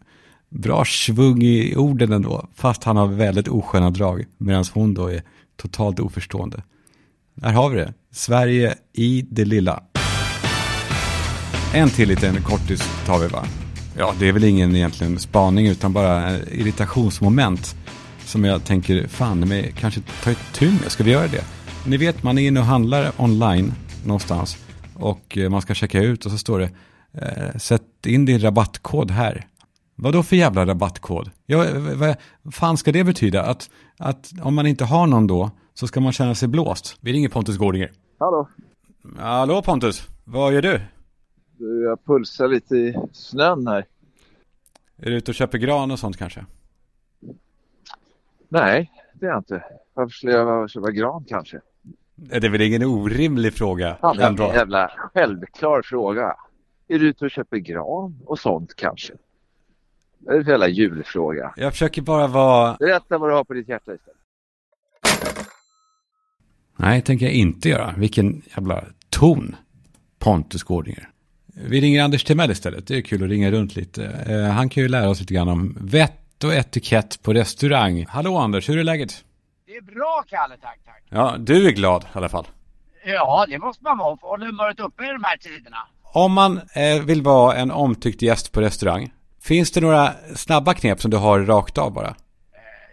bra 0.53 0.85
svung 0.85 1.43
i 1.43 1.77
orden 1.77 2.13
ändå, 2.13 2.49
fast 2.55 2.85
han 2.85 2.97
har 2.97 3.07
väldigt 3.07 3.49
osköna 3.49 3.91
drag, 3.91 4.25
medan 4.39 4.65
hon 4.75 4.95
då 4.95 5.07
är 5.07 5.23
totalt 5.57 6.01
oförstående. 6.01 6.63
Där 7.35 7.53
har 7.53 7.71
vi 7.71 7.77
det. 7.77 7.95
Sverige 8.11 8.75
i 8.93 9.27
det 9.31 9.45
lilla. 9.45 9.83
En 11.75 11.91
till 11.91 12.09
liten 12.09 12.43
kortis 12.43 12.83
tar 13.07 13.19
vi 13.19 13.27
va? 13.27 13.45
Ja, 13.99 14.15
det 14.19 14.29
är 14.29 14.33
väl 14.33 14.45
ingen 14.45 14.77
egentligen 14.77 15.19
spaning 15.19 15.67
utan 15.67 15.93
bara 15.93 16.39
irritationsmoment 16.39 17.77
som 18.25 18.45
jag 18.45 18.65
tänker, 18.65 19.07
fan, 19.07 19.49
men 19.49 19.73
kanske 19.73 20.01
ta 20.25 20.31
ett 20.31 20.53
tur 20.55 20.73
med. 20.73 20.93
Ska 20.93 21.05
vi 21.05 21.11
göra 21.11 21.29
det? 21.29 21.45
Ni 21.87 21.97
vet, 21.97 22.23
man 22.23 22.39
är 22.39 22.47
inne 22.47 22.61
och 22.61 22.67
handlar 22.67 23.13
online 23.17 23.73
någonstans 24.05 24.57
och 24.95 25.39
eh, 25.39 25.51
man 25.51 25.63
ska 25.63 25.75
checka 25.75 26.01
ut 26.01 26.27
och 26.27 26.33
så 26.33 26.39
står 26.39 26.59
det 26.59 26.71
eh, 27.13 27.59
sätt 27.59 28.07
in 28.07 28.25
din 28.25 28.41
rabattkod 28.41 29.11
här. 29.11 29.47
Vad 29.95 30.13
då 30.13 30.23
för 30.23 30.37
jävla 30.37 30.67
rabattkod? 30.67 31.31
Ja, 31.47 31.65
vad 31.95 32.17
fan 32.55 32.77
ska 32.77 32.93
det 32.93 33.05
betyda? 33.05 33.43
Att, 33.43 33.71
att 33.99 34.33
om 34.43 34.55
man 34.55 34.67
inte 34.67 34.85
har 34.85 35.07
någon 35.07 35.27
då 35.27 35.51
så 35.75 35.87
ska 35.87 36.01
man 36.01 36.13
känna 36.13 36.35
sig 36.35 36.49
blåst. 36.49 36.97
Vi 37.01 37.13
ringer 37.13 37.29
Pontus 37.29 37.57
Gårdinger. 37.57 37.91
Hallå? 38.19 38.49
Hallå 39.19 39.63
Pontus, 39.63 40.09
vad 40.25 40.53
gör 40.55 40.63
du? 40.63 40.81
Du, 41.59 41.85
Jag 41.85 42.05
pulsar 42.05 42.49
lite 42.49 42.77
i 42.77 42.97
snön 43.13 43.67
här. 43.67 43.87
Är 44.97 45.11
du 45.11 45.17
ute 45.17 45.31
och 45.31 45.35
köper 45.35 45.59
gran 45.59 45.91
och 45.91 45.99
sånt 45.99 46.17
kanske? 46.17 46.45
Nej, 48.49 48.91
det 49.15 49.27
är 49.27 49.31
jag 49.31 49.39
inte. 49.39 49.65
Varför 49.95 50.11
skulle 50.11 50.33
jag 50.33 50.71
köpa 50.71 50.91
gran 50.91 51.25
kanske? 51.29 51.61
Det 52.15 52.45
är 52.47 52.49
väl 52.49 52.61
ingen 52.61 52.85
orimlig 52.85 53.55
fråga? 53.55 53.97
Fan, 54.01 54.17
det 54.17 54.23
är 54.25 54.29
en 54.29 54.55
jävla 54.55 54.89
självklar 55.15 55.83
fråga. 55.85 56.37
Är 56.89 56.99
du 56.99 57.09
ute 57.09 57.25
och 57.25 57.31
köper 57.31 57.57
gran 57.57 58.19
och 58.27 58.39
sånt 58.39 58.75
kanske? 58.77 59.15
Det 60.25 60.33
är 60.33 60.37
en 60.41 60.47
jävla 60.47 60.69
julfråga. 60.69 61.53
Jag 61.57 61.73
försöker 61.73 62.03
bara 62.03 62.27
vara... 62.27 62.77
Berätta 62.79 63.19
vad 63.19 63.31
du 63.31 63.35
har 63.35 63.45
på 63.45 63.55
ditt 63.55 63.69
hjärta 63.69 63.95
istället. 63.95 64.17
Nej, 66.77 67.01
det 67.01 67.07
tänker 67.07 67.27
jag 67.27 67.35
inte 67.35 67.69
göra. 67.69 67.95
Vilken 67.97 68.43
jävla 68.57 68.85
ton. 69.11 69.57
Pontus 70.19 70.63
Gårdinger. 70.63 71.09
Vi 71.55 71.81
ringer 71.81 72.05
Anders 72.05 72.25
Timell 72.25 72.51
istället. 72.51 72.87
Det 72.87 72.97
är 72.97 73.03
kul 73.03 73.23
att 73.23 73.29
ringa 73.31 73.51
runt 73.51 73.77
lite. 73.77 74.05
Eh, 74.05 74.53
han 74.53 74.69
kan 74.69 74.83
ju 74.83 74.89
lära 74.89 75.11
oss 75.11 75.21
lite 75.21 75.35
grann 75.35 75.49
om 75.49 75.77
vett 75.81 76.45
och 76.45 76.55
etikett 76.55 77.23
på 77.23 77.33
restaurang. 77.33 78.07
Hallå 78.09 78.37
Anders, 78.37 78.69
hur 78.69 78.79
är 78.79 78.85
läget? 78.85 79.25
Det 79.67 79.77
är 79.77 79.83
bra 79.83 80.25
Kalle, 80.29 80.57
tack, 80.61 80.81
tack. 80.87 81.03
Ja, 81.09 81.37
du 81.39 81.69
är 81.69 81.73
glad 81.73 82.03
i 82.03 82.07
alla 82.13 82.29
fall. 82.29 82.47
Ja, 83.05 83.47
det 83.49 83.59
måste 83.59 83.85
man 83.85 83.99
vara 83.99 84.17
för 84.17 84.27
hålla 84.27 84.47
humöret 84.47 84.81
uppe 84.81 85.05
i 85.05 85.07
de 85.07 85.25
här 85.25 85.37
tiderna. 85.37 85.77
Om 86.03 86.33
man 86.33 86.61
eh, 86.75 87.05
vill 87.05 87.23
vara 87.23 87.57
en 87.57 87.71
omtyckt 87.71 88.23
gäst 88.23 88.53
på 88.53 88.61
restaurang, 88.61 89.13
finns 89.45 89.71
det 89.71 89.81
några 89.81 90.15
snabba 90.37 90.75
knep 90.75 91.01
som 91.01 91.11
du 91.11 91.17
har 91.17 91.41
rakt 91.41 91.79
av 91.79 91.93
bara? 91.93 92.15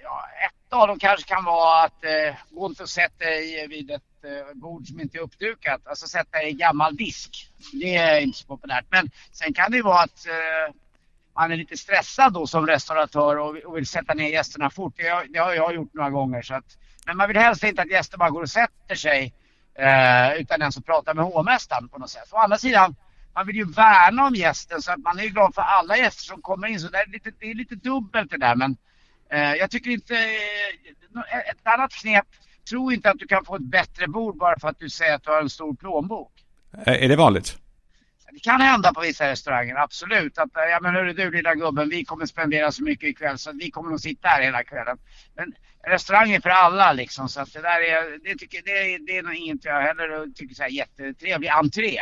Ja, 0.04 0.26
ett 0.48 0.74
av 0.74 0.88
dem 0.88 1.00
kanske 1.00 1.28
kan 1.36 1.44
vara 1.44 1.84
att 1.84 2.04
eh, 2.04 2.36
gå 2.52 2.66
inte 2.66 2.84
och 2.84 2.90
sätta 2.90 3.26
dig 3.26 3.68
vid 3.68 3.92
ett 3.92 4.02
eh, 4.24 4.54
bord 4.60 4.88
som 4.88 5.00
inte 5.00 5.18
är 5.18 5.22
uppdukat. 5.22 5.82
Alltså 5.88 6.08
sätta 6.08 6.38
dig 6.38 6.50
i 6.50 6.54
gammal 6.54 6.96
disk. 6.96 7.50
Det 7.74 7.96
är 7.96 8.20
inte 8.22 8.38
så 8.38 8.48
populärt. 8.48 8.86
Men 8.90 9.10
sen 9.32 9.54
kan 9.54 9.72
det 9.72 9.78
ju 9.78 9.84
vara 9.84 10.00
att 10.04 10.28
eh, 10.28 10.76
man 11.36 11.52
är 11.52 11.56
lite 11.58 11.78
stressad 11.78 12.34
då 12.34 12.48
som 12.48 12.68
restauratör 12.68 13.36
och, 13.38 13.56
och 13.58 13.78
vill 13.78 13.88
sätta 13.88 14.14
ner 14.14 14.30
gästerna 14.30 14.70
fort. 14.70 14.94
Det, 14.98 15.08
har- 15.08 15.26
det 15.30 15.40
har 15.40 15.54
jag 15.54 15.76
gjort 15.76 15.94
några 15.94 16.10
gånger. 16.10 16.42
Så 16.42 16.54
att, 16.54 16.66
men 17.06 17.18
man 17.18 17.28
vill 17.28 17.38
helst 17.38 17.64
inte 17.64 17.82
att 17.82 17.92
gäster 17.92 18.18
bara 18.18 18.30
går 18.30 18.42
och 18.42 18.50
sätter 18.50 18.96
sig 18.96 19.34
eh, 19.80 20.34
utan 20.42 20.60
den 20.60 20.72
som 20.72 20.84
pratar 20.84 21.14
med 21.14 21.26
hovmästaren 21.26 21.90
på 21.90 22.00
något 22.00 22.10
sätt. 22.10 22.28
Å 22.32 22.38
andra 22.38 22.58
sidan, 22.58 22.96
man 23.34 23.48
vill 23.48 23.56
ju 23.56 23.66
värna 23.66 24.28
om 24.28 24.36
gästen 24.36 24.82
så 24.82 24.92
att 24.92 25.00
man 25.00 25.20
är 25.20 25.24
ju 25.24 25.30
glad 25.30 25.56
för 25.56 25.62
alla 25.62 25.98
gäster 25.98 26.24
som 26.24 26.42
kommer 26.42 26.68
in. 26.68 26.80
Så 26.80 26.88
det 26.88 26.98
är 26.98 27.12
lite, 27.12 27.32
det 27.40 27.46
är 27.46 27.56
lite 27.56 27.76
dubbelt 27.76 28.32
det 28.32 28.38
där 28.38 28.56
men 28.56 28.78
eh, 29.32 29.54
jag 29.54 29.72
tycker 29.72 29.92
inte... 29.92 30.16
Eh, 30.16 31.40
ett 31.40 31.68
annat 31.68 31.94
knep, 31.94 32.26
tro 32.70 32.92
inte 32.92 33.10
att 33.10 33.20
du 33.20 33.28
kan 33.28 33.46
få 33.46 33.56
ett 33.56 33.62
bättre 33.62 34.08
bord 34.08 34.38
bara 34.38 34.60
för 34.60 34.68
att 34.68 34.80
du 34.80 34.90
säger 34.90 35.16
att 35.16 35.24
du 35.24 35.32
har 35.32 35.42
en 35.42 35.50
stor 35.50 35.74
plånbok. 35.74 36.32
Eh, 36.86 37.04
är 37.04 37.10
det 37.10 37.16
vanligt? 37.16 37.58
Det 38.32 38.40
kan 38.40 38.62
hända 38.62 38.94
på 38.94 39.02
vissa 39.02 39.28
restauranger, 39.28 39.76
absolut. 39.76 40.38
Att, 40.38 40.58
eh, 40.58 40.64
ja 40.64 40.80
men 40.82 40.96
hörru 40.96 41.14
du 41.14 41.32
lilla 41.32 41.56
gubben, 41.56 41.90
vi 41.90 42.06
kommer 42.06 42.26
spendera 42.26 42.72
så 42.72 42.84
mycket 42.84 43.10
ikväll 43.10 43.38
så 43.38 43.52
vi 43.52 43.72
kommer 43.72 43.96
att 43.96 44.02
sitta 44.02 44.28
här 44.28 44.42
hela 44.42 44.64
kvällen. 44.64 44.98
Men 45.36 45.54
restaurang 45.88 46.32
är 46.32 46.40
för 46.40 46.50
alla 46.50 46.94
liksom 46.94 47.30
så 47.30 47.42
att 47.42 47.54
det 47.54 47.62
där 47.62 47.82
är, 47.82 48.20
det 48.24 48.36
tycker, 48.36 48.62
det, 48.62 49.06
det 49.06 49.18
är 49.18 49.24
nog 49.24 49.34
inget 49.34 49.66
jag 49.66 49.82
heller 49.82 50.34
tycker 50.36 50.56
så 50.56 50.64
här 50.64 50.70
jättetrevlig 50.70 51.48
entré. 51.48 52.00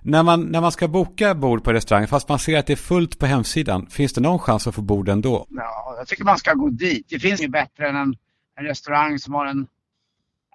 När 0.00 0.22
man, 0.22 0.42
när 0.42 0.60
man 0.60 0.72
ska 0.72 0.88
boka 0.88 1.34
bord 1.34 1.64
på 1.64 1.72
restaurang, 1.72 2.06
fast 2.06 2.28
man 2.28 2.38
ser 2.38 2.58
att 2.58 2.66
det 2.66 2.72
är 2.72 2.76
fullt 2.76 3.18
på 3.18 3.26
hemsidan, 3.26 3.86
finns 3.86 4.12
det 4.12 4.20
någon 4.20 4.38
chans 4.38 4.66
att 4.66 4.74
få 4.74 4.82
bord 4.82 5.08
ändå? 5.08 5.46
Ja, 5.50 5.94
jag 5.98 6.08
tycker 6.08 6.24
man 6.24 6.38
ska 6.38 6.54
gå 6.54 6.68
dit. 6.68 7.06
Det 7.08 7.18
finns 7.18 7.42
ju 7.42 7.48
bättre 7.48 7.88
än 7.88 7.96
en, 7.96 8.14
en 8.56 8.64
restaurang 8.64 9.18
som 9.18 9.34
har 9.34 9.46
en, 9.46 9.66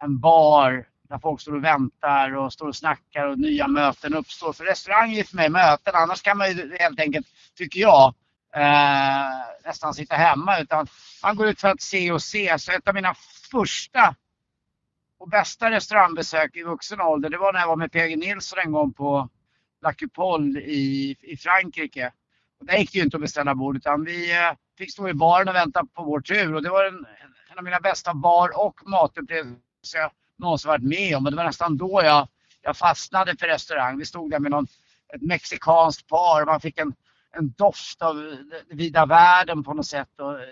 en 0.01 0.19
bar 0.19 0.85
där 1.09 1.19
folk 1.19 1.41
står 1.41 1.55
och 1.55 1.63
väntar 1.63 2.35
och 2.35 2.53
står 2.53 2.67
och 2.67 2.75
snackar 2.75 3.27
och 3.27 3.39
nya 3.39 3.67
möten 3.67 4.13
uppstår. 4.13 4.53
För 4.53 4.65
restaurang 4.65 5.13
är 5.13 5.23
för 5.23 5.35
mig 5.35 5.49
möten. 5.49 5.93
Annars 5.95 6.21
kan 6.21 6.37
man 6.37 6.49
ju 6.49 6.77
helt 6.79 6.99
enkelt, 6.99 7.27
tycker 7.57 7.79
jag, 7.79 8.13
eh, 8.55 9.31
nästan 9.65 9.93
sitta 9.93 10.15
hemma. 10.15 10.59
Utan 10.59 10.87
man 11.23 11.35
går 11.35 11.47
ut 11.47 11.61
för 11.61 11.67
att 11.67 11.81
se 11.81 12.11
och 12.11 12.21
se. 12.21 12.59
Så 12.59 12.71
ett 12.71 12.87
av 12.87 12.93
mina 12.93 13.13
första 13.51 14.15
och 15.27 15.31
bästa 15.31 15.71
restaurangbesök 15.71 16.55
i 16.55 16.63
vuxen 16.63 17.01
ålder, 17.01 17.29
det 17.29 17.37
var 17.37 17.53
när 17.53 17.59
jag 17.59 17.67
var 17.67 17.75
med 17.75 17.91
PG 17.91 18.17
Nilsson 18.17 18.59
en 18.59 18.71
gång 18.71 18.93
på 18.93 19.29
La 19.81 19.93
Cupole 19.93 20.59
i, 20.59 21.15
i 21.21 21.37
Frankrike. 21.37 22.11
Och 22.59 22.65
där 22.65 22.77
gick 22.77 22.91
det 22.91 22.97
ju 22.97 23.03
inte 23.03 23.17
att 23.17 23.21
beställa 23.21 23.55
bord 23.55 23.77
utan 23.77 24.03
vi 24.03 24.37
eh, 24.37 24.51
fick 24.77 24.91
stå 24.91 25.09
i 25.09 25.13
baren 25.13 25.47
och 25.47 25.55
vänta 25.55 25.85
på 25.85 26.03
vår 26.03 26.21
tur. 26.21 26.55
Och 26.55 26.63
det 26.63 26.69
var 26.69 26.85
en, 26.85 27.05
en 27.51 27.57
av 27.57 27.63
mina 27.63 27.79
bästa 27.79 28.13
bar 28.13 28.65
och 28.65 28.81
matupplevelser 28.85 29.99
jag 29.99 30.11
någonsin 30.37 30.69
varit 30.69 30.83
med 30.83 31.17
om. 31.17 31.25
Och 31.25 31.31
det 31.31 31.37
var 31.37 31.43
nästan 31.43 31.77
då 31.77 32.01
jag, 32.03 32.27
jag 32.61 32.77
fastnade 32.77 33.37
för 33.37 33.47
restaurang. 33.47 33.97
Vi 33.97 34.05
stod 34.05 34.31
där 34.31 34.39
med 34.39 34.51
någon, 34.51 34.67
ett 35.13 35.21
mexikanskt 35.21 36.07
par 36.07 36.41
och 36.41 36.47
man 36.47 36.61
fick 36.61 36.77
en, 36.79 36.93
en 37.31 37.51
doft 37.51 38.01
av 38.01 38.37
vida 38.69 39.05
världen 39.05 39.63
på 39.63 39.73
något 39.73 39.87
sätt. 39.87 40.19
Och, 40.19 40.33
eh, 40.33 40.47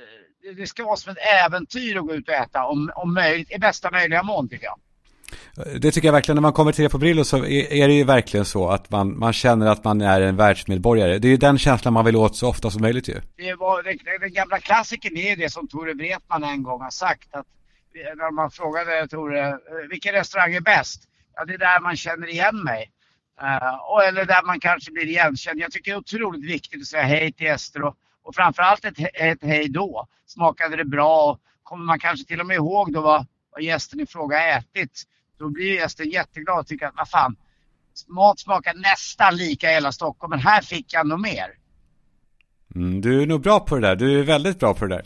det, 0.53 0.67
ska 0.67 0.85
vara 0.85 0.95
som 0.95 1.11
ett 1.11 1.17
äventyr 1.45 1.97
att 1.97 2.07
gå 2.07 2.13
ut 2.13 2.27
och 2.27 2.33
äta 2.33 2.65
om, 2.65 2.91
om 2.95 3.13
möjligt, 3.13 3.51
i 3.51 3.59
bästa 3.59 3.91
möjliga 3.91 4.23
mån 4.23 4.49
tycker 4.49 4.65
jag. 4.65 4.79
Det 5.81 5.91
tycker 5.91 6.07
jag 6.07 6.13
verkligen, 6.13 6.35
när 6.35 6.41
man 6.41 6.53
kommer 6.53 6.71
till 6.71 6.89
Brillo 6.89 7.23
så 7.23 7.37
är, 7.37 7.73
är 7.73 7.87
det 7.87 7.93
ju 7.93 8.03
verkligen 8.03 8.45
så 8.45 8.69
att 8.69 8.91
man, 8.91 9.19
man 9.19 9.33
känner 9.33 9.67
att 9.67 9.83
man 9.83 10.01
är 10.01 10.21
en 10.21 10.35
världsmedborgare. 10.35 11.19
Det 11.19 11.27
är 11.27 11.29
ju 11.29 11.37
den 11.37 11.57
känslan 11.57 11.93
man 11.93 12.05
vill 12.05 12.15
åt 12.15 12.35
så 12.35 12.49
ofta 12.49 12.71
som 12.71 12.81
möjligt 12.81 13.09
ju. 13.09 13.21
det 13.37 13.53
var, 13.53 13.83
den, 13.83 13.97
den 14.21 14.33
gamla 14.33 14.59
klassikern 14.59 15.17
är 15.17 15.29
ju 15.29 15.35
det 15.35 15.49
som 15.49 15.67
Tore 15.67 15.93
Wretman 15.93 16.43
en 16.43 16.63
gång 16.63 16.81
har 16.81 16.89
sagt. 16.89 17.35
Att 17.35 17.45
när 18.15 18.31
man 18.31 18.51
frågade 18.51 19.07
Tore, 19.07 19.49
eh, 19.49 19.55
vilken 19.89 20.13
restaurang 20.13 20.53
är 20.53 20.61
bäst? 20.61 21.03
Ja, 21.35 21.45
det 21.45 21.53
är 21.53 21.57
där 21.57 21.79
man 21.79 21.95
känner 21.95 22.29
igen 22.29 22.63
mig. 22.63 22.91
Eh, 23.41 23.75
och, 23.91 24.03
eller 24.03 24.25
där 24.25 24.45
man 24.45 24.59
kanske 24.59 24.91
blir 24.91 25.07
igenkänd. 25.07 25.59
Jag 25.59 25.71
tycker 25.71 25.91
det 25.91 25.95
är 25.95 25.99
otroligt 25.99 26.45
viktigt 26.45 26.81
att 26.81 26.87
säga 26.87 27.03
hej 27.03 27.31
till 27.31 27.45
gäster 27.45 27.81
och, 27.81 27.95
och 28.25 28.35
framförallt 28.35 28.85
ett, 28.85 28.97
ett 29.13 29.39
hej 29.41 29.69
då. 29.69 30.07
Smakade 30.25 30.75
det 30.75 30.85
bra? 30.85 31.31
Och 31.31 31.39
kommer 31.63 31.85
man 31.85 31.99
kanske 31.99 32.27
till 32.27 32.39
och 32.39 32.45
med 32.45 32.55
ihåg 32.55 32.93
då 32.93 33.01
vad, 33.01 33.25
vad 33.51 33.61
gästen 33.61 33.99
i 33.99 34.05
fråga 34.05 34.57
ätit? 34.57 35.03
Då 35.37 35.49
blir 35.49 35.73
gästen 35.73 36.09
jätteglad 36.09 36.59
och 36.59 36.67
tycker 36.67 36.85
att 36.85 36.95
vad 36.97 37.09
fan, 37.09 37.35
mat 38.07 38.39
smakar 38.39 38.73
nästan 38.73 39.35
lika 39.35 39.71
i 39.71 39.73
hela 39.73 39.91
Stockholm 39.91 40.29
men 40.29 40.39
här 40.39 40.61
fick 40.61 40.93
jag 40.93 41.07
nog 41.07 41.19
mer. 41.19 41.57
Mm, 42.75 43.01
du 43.01 43.21
är 43.21 43.25
nog 43.25 43.41
bra 43.41 43.59
på 43.59 43.75
det 43.75 43.81
där, 43.81 43.95
du 43.95 44.19
är 44.19 44.23
väldigt 44.23 44.59
bra 44.59 44.73
på 44.73 44.85
det 44.85 44.95
där. 44.95 45.05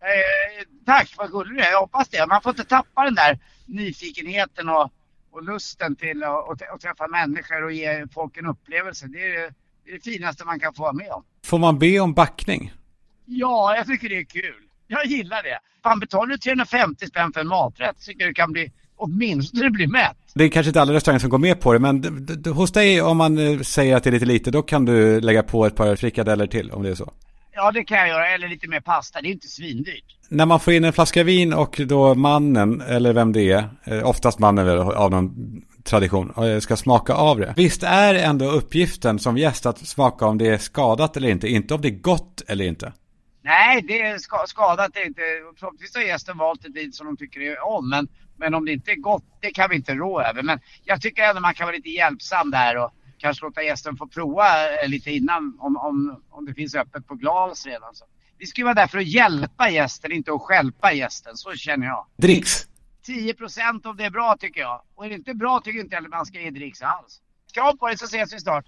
Eh, 0.00 0.66
Tack, 0.86 1.14
vad 1.18 1.30
gullig 1.30 1.56
du 1.56 1.62
är. 1.62 1.70
Jag 1.70 1.80
hoppas 1.80 2.08
det. 2.08 2.26
Man 2.26 2.42
får 2.42 2.50
inte 2.50 2.64
tappa 2.64 3.04
den 3.04 3.14
där 3.14 3.38
nyfikenheten 3.66 4.68
och, 4.68 4.92
och 5.30 5.42
lusten 5.42 5.96
till 5.96 6.24
att, 6.24 6.80
träffa 6.80 7.08
människor 7.08 7.64
och 7.64 7.72
ge 7.72 8.06
folk 8.08 8.36
en 8.36 8.46
upplevelse. 8.46 9.06
Det 9.06 9.36
är, 9.36 9.54
det 9.84 9.90
är 9.90 9.94
det 9.94 10.00
finaste 10.00 10.44
man 10.44 10.60
kan 10.60 10.74
få 10.74 10.82
vara 10.82 10.92
med 10.92 11.10
om. 11.10 11.24
Får 11.44 11.58
man 11.58 11.78
be 11.78 12.00
om 12.00 12.14
backning? 12.14 12.72
Ja, 13.26 13.76
jag 13.76 13.86
tycker 13.86 14.08
det 14.08 14.18
är 14.18 14.24
kul. 14.24 14.54
Jag 14.86 15.06
gillar 15.06 15.42
det. 15.42 15.58
Fan, 15.82 16.00
betalar 16.00 16.26
du 16.26 16.38
350 16.38 17.06
spänn 17.06 17.32
för 17.32 17.40
en 17.40 17.48
maträtt 17.48 17.96
så 17.98 18.04
tycker 18.06 18.20
jag 18.20 18.30
du 18.30 18.34
kan 18.34 18.52
bli, 18.52 18.72
åtminstone 18.96 19.70
bli 19.70 19.86
mätt. 19.86 20.16
Det 20.34 20.44
är 20.44 20.48
kanske 20.48 20.68
inte 20.70 20.80
alla 20.80 20.92
restauranger 20.92 21.20
som 21.20 21.30
går 21.30 21.38
med 21.38 21.60
på 21.60 21.72
det, 21.72 21.78
men 21.78 22.26
hos 22.54 22.72
dig 22.72 23.02
om 23.02 23.16
man 23.16 23.38
eh, 23.38 23.60
säger 23.60 23.96
att 23.96 24.04
det 24.04 24.10
är 24.10 24.12
lite 24.12 24.26
lite, 24.26 24.50
då 24.50 24.62
kan 24.62 24.84
du 24.84 25.20
lägga 25.20 25.42
på 25.42 25.66
ett 25.66 25.76
par 25.76 25.96
frikadeller 25.96 26.46
till 26.46 26.70
om 26.70 26.82
det 26.82 26.90
är 26.90 26.94
så. 26.94 27.12
Ja, 27.54 27.70
det 27.70 27.84
kan 27.84 27.98
jag 27.98 28.08
göra. 28.08 28.28
Eller 28.28 28.48
lite 28.48 28.68
mer 28.68 28.80
pasta. 28.80 29.20
Det 29.20 29.28
är 29.28 29.32
inte 29.32 29.48
svindyrt. 29.48 30.04
När 30.28 30.46
man 30.46 30.60
får 30.60 30.72
in 30.72 30.84
en 30.84 30.92
flaska 30.92 31.22
vin 31.22 31.52
och 31.52 31.80
då 31.86 32.14
mannen, 32.14 32.80
eller 32.80 33.12
vem 33.12 33.32
det 33.32 33.52
är, 33.52 33.68
eh, 33.84 34.08
oftast 34.08 34.38
mannen 34.38 34.68
av 34.78 35.10
någon 35.10 35.62
tradition, 35.84 36.32
eh, 36.36 36.58
ska 36.58 36.76
smaka 36.76 37.14
av 37.14 37.38
det. 37.38 37.54
Visst 37.56 37.82
är 37.82 38.14
ändå 38.14 38.50
uppgiften 38.50 39.18
som 39.18 39.38
gäst 39.38 39.66
att 39.66 39.78
smaka 39.78 40.26
om 40.26 40.38
det 40.38 40.46
är 40.46 40.58
skadat 40.58 41.16
eller 41.16 41.28
inte, 41.28 41.48
inte 41.48 41.74
om 41.74 41.80
det 41.80 41.88
är 41.88 42.00
gott 42.00 42.42
eller 42.48 42.64
inte. 42.64 42.92
Nej, 43.44 43.82
det 43.82 44.00
är 44.00 44.18
ska, 44.18 44.44
skadat 44.46 44.96
är 44.96 45.06
inte. 45.06 45.20
Förhoppningsvis 45.58 45.94
har 45.94 46.02
gästen 46.02 46.38
valt 46.38 46.64
ett 46.64 46.74
vin 46.74 46.92
som 46.92 47.06
de 47.06 47.16
tycker 47.16 47.64
om. 47.64 47.90
Men, 47.90 48.08
men 48.36 48.54
om 48.54 48.64
det 48.64 48.72
inte 48.72 48.90
är 48.90 48.96
gott, 48.96 49.24
det 49.40 49.50
kan 49.50 49.70
vi 49.70 49.76
inte 49.76 49.94
rå 49.94 50.20
över. 50.20 50.42
Men 50.42 50.60
jag 50.84 51.02
tycker 51.02 51.22
ändå 51.22 51.40
man 51.40 51.54
kan 51.54 51.66
vara 51.66 51.76
lite 51.76 51.88
hjälpsam 51.88 52.50
där 52.50 52.76
och 52.76 52.90
kanske 53.18 53.44
låta 53.44 53.62
gästen 53.62 53.96
få 53.96 54.06
prova 54.06 54.46
eh, 54.82 54.88
lite 54.88 55.10
innan 55.10 55.56
om, 55.60 55.76
om, 55.76 56.22
om 56.30 56.44
det 56.44 56.54
finns 56.54 56.74
öppet 56.74 57.06
på 57.06 57.14
glas 57.14 57.66
redan. 57.66 57.94
Så. 57.94 58.04
Vi 58.38 58.46
ska 58.46 58.60
ju 58.60 58.64
vara 58.64 58.74
där 58.74 58.86
för 58.86 58.98
att 58.98 59.06
hjälpa 59.06 59.70
gästen, 59.70 60.12
inte 60.12 60.32
att 60.32 60.42
stjälpa 60.42 60.92
gästen. 60.92 61.36
Så 61.36 61.52
känner 61.52 61.86
jag. 61.86 62.06
Dricks! 62.16 62.66
10% 63.06 63.86
om 63.86 63.96
det 63.96 64.04
är 64.04 64.10
bra 64.10 64.36
tycker 64.40 64.60
jag. 64.60 64.82
Och 64.94 65.04
är 65.04 65.08
det 65.08 65.14
inte 65.14 65.34
bra 65.34 65.60
tycker 65.64 65.78
jag 65.78 65.86
inte 65.86 65.96
heller 65.96 66.08
man 66.08 66.26
ska 66.26 66.40
ge 66.40 66.50
dricks 66.50 66.82
alls. 66.82 67.20
Kram 67.54 67.78
på 67.78 67.86
dig 67.86 67.98
så 67.98 68.04
ses 68.04 68.32
vi 68.32 68.40
snart. 68.40 68.64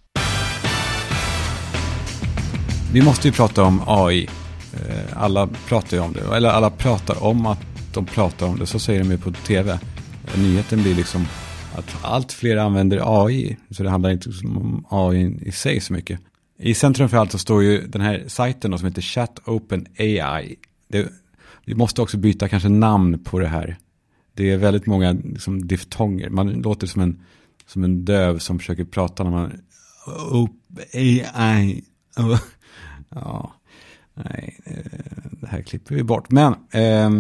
Vi 2.92 3.02
måste 3.02 3.28
ju 3.28 3.32
prata 3.32 3.62
om 3.62 3.82
AI. 3.86 4.28
Eh, 4.74 5.22
alla 5.22 5.46
pratar 5.46 5.96
ju 5.96 6.02
om 6.02 6.12
det, 6.12 6.36
eller 6.36 6.48
alla 6.48 6.70
pratar 6.70 7.24
om 7.24 7.46
att 7.46 7.60
de 7.94 8.06
pratar 8.06 8.46
om 8.46 8.58
det, 8.58 8.66
så 8.66 8.78
säger 8.78 9.00
de 9.00 9.10
ju 9.10 9.18
på 9.18 9.32
tv. 9.32 9.72
Eh, 9.72 10.40
nyheten 10.40 10.82
blir 10.82 10.94
liksom 10.94 11.26
att 11.74 12.04
allt 12.04 12.32
fler 12.32 12.56
använder 12.56 13.24
AI, 13.24 13.56
så 13.70 13.82
det 13.82 13.90
handlar 13.90 14.10
inte 14.10 14.30
om 14.44 14.86
AI 14.90 15.38
i 15.42 15.52
sig 15.52 15.80
så 15.80 15.92
mycket. 15.92 16.20
I 16.58 16.74
centrum 16.74 17.08
för 17.08 17.16
allt 17.16 17.32
så 17.32 17.38
står 17.38 17.62
ju 17.62 17.86
den 17.86 18.00
här 18.00 18.24
sajten 18.26 18.70
då, 18.70 18.78
som 18.78 18.88
heter 18.88 19.02
Chat 19.02 19.38
Open 19.44 19.86
AI. 19.98 20.56
Det, 20.88 21.08
vi 21.64 21.74
måste 21.74 22.02
också 22.02 22.16
byta 22.16 22.48
kanske 22.48 22.68
namn 22.68 23.24
på 23.24 23.38
det 23.38 23.48
här. 23.48 23.76
Det 24.34 24.50
är 24.50 24.56
väldigt 24.56 24.86
många 24.86 25.12
liksom, 25.12 25.66
diftonger. 25.66 26.30
Man 26.30 26.52
låter 26.52 26.86
som 26.86 27.02
en, 27.02 27.22
som 27.66 27.84
en 27.84 28.04
döv 28.04 28.38
som 28.38 28.58
försöker 28.58 28.84
prata 28.84 29.24
när 29.24 29.30
man... 29.30 29.52
Oh, 30.06 30.48
AI. 31.34 31.84
Ja, 33.14 33.52
nej, 34.14 34.60
eh, 34.64 35.30
det 35.40 35.46
här 35.46 35.62
klipper 35.62 35.94
vi 35.94 36.02
bort. 36.02 36.30
Men, 36.30 36.54
eh, 36.70 37.10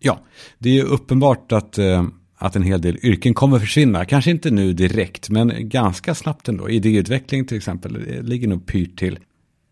ja, 0.00 0.20
det 0.58 0.70
är 0.70 0.74
ju 0.74 0.82
uppenbart 0.82 1.52
att, 1.52 1.78
eh, 1.78 2.06
att 2.36 2.56
en 2.56 2.62
hel 2.62 2.80
del 2.80 2.98
yrken 3.02 3.34
kommer 3.34 3.58
försvinna. 3.58 4.04
Kanske 4.04 4.30
inte 4.30 4.50
nu 4.50 4.72
direkt, 4.72 5.30
men 5.30 5.68
ganska 5.68 6.14
snabbt 6.14 6.48
ändå. 6.48 6.70
Idéutveckling 6.70 7.44
till 7.46 7.56
exempel, 7.56 7.92
det 7.92 8.22
ligger 8.22 8.48
nog 8.48 8.66
pyrt 8.66 8.98
till. 8.98 9.18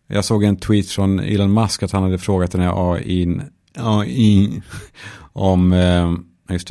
Jag 0.07 0.25
såg 0.25 0.43
en 0.43 0.57
tweet 0.57 0.87
från 0.87 1.19
Elon 1.19 1.53
Musk 1.53 1.83
att 1.83 1.91
han 1.91 2.03
hade 2.03 2.17
frågat 2.17 2.51
den 2.51 2.61
här 2.61 2.93
AI, 2.93 3.39
AI 3.75 4.61
om, 5.33 5.73
eh, 5.73 6.13
just 6.53 6.67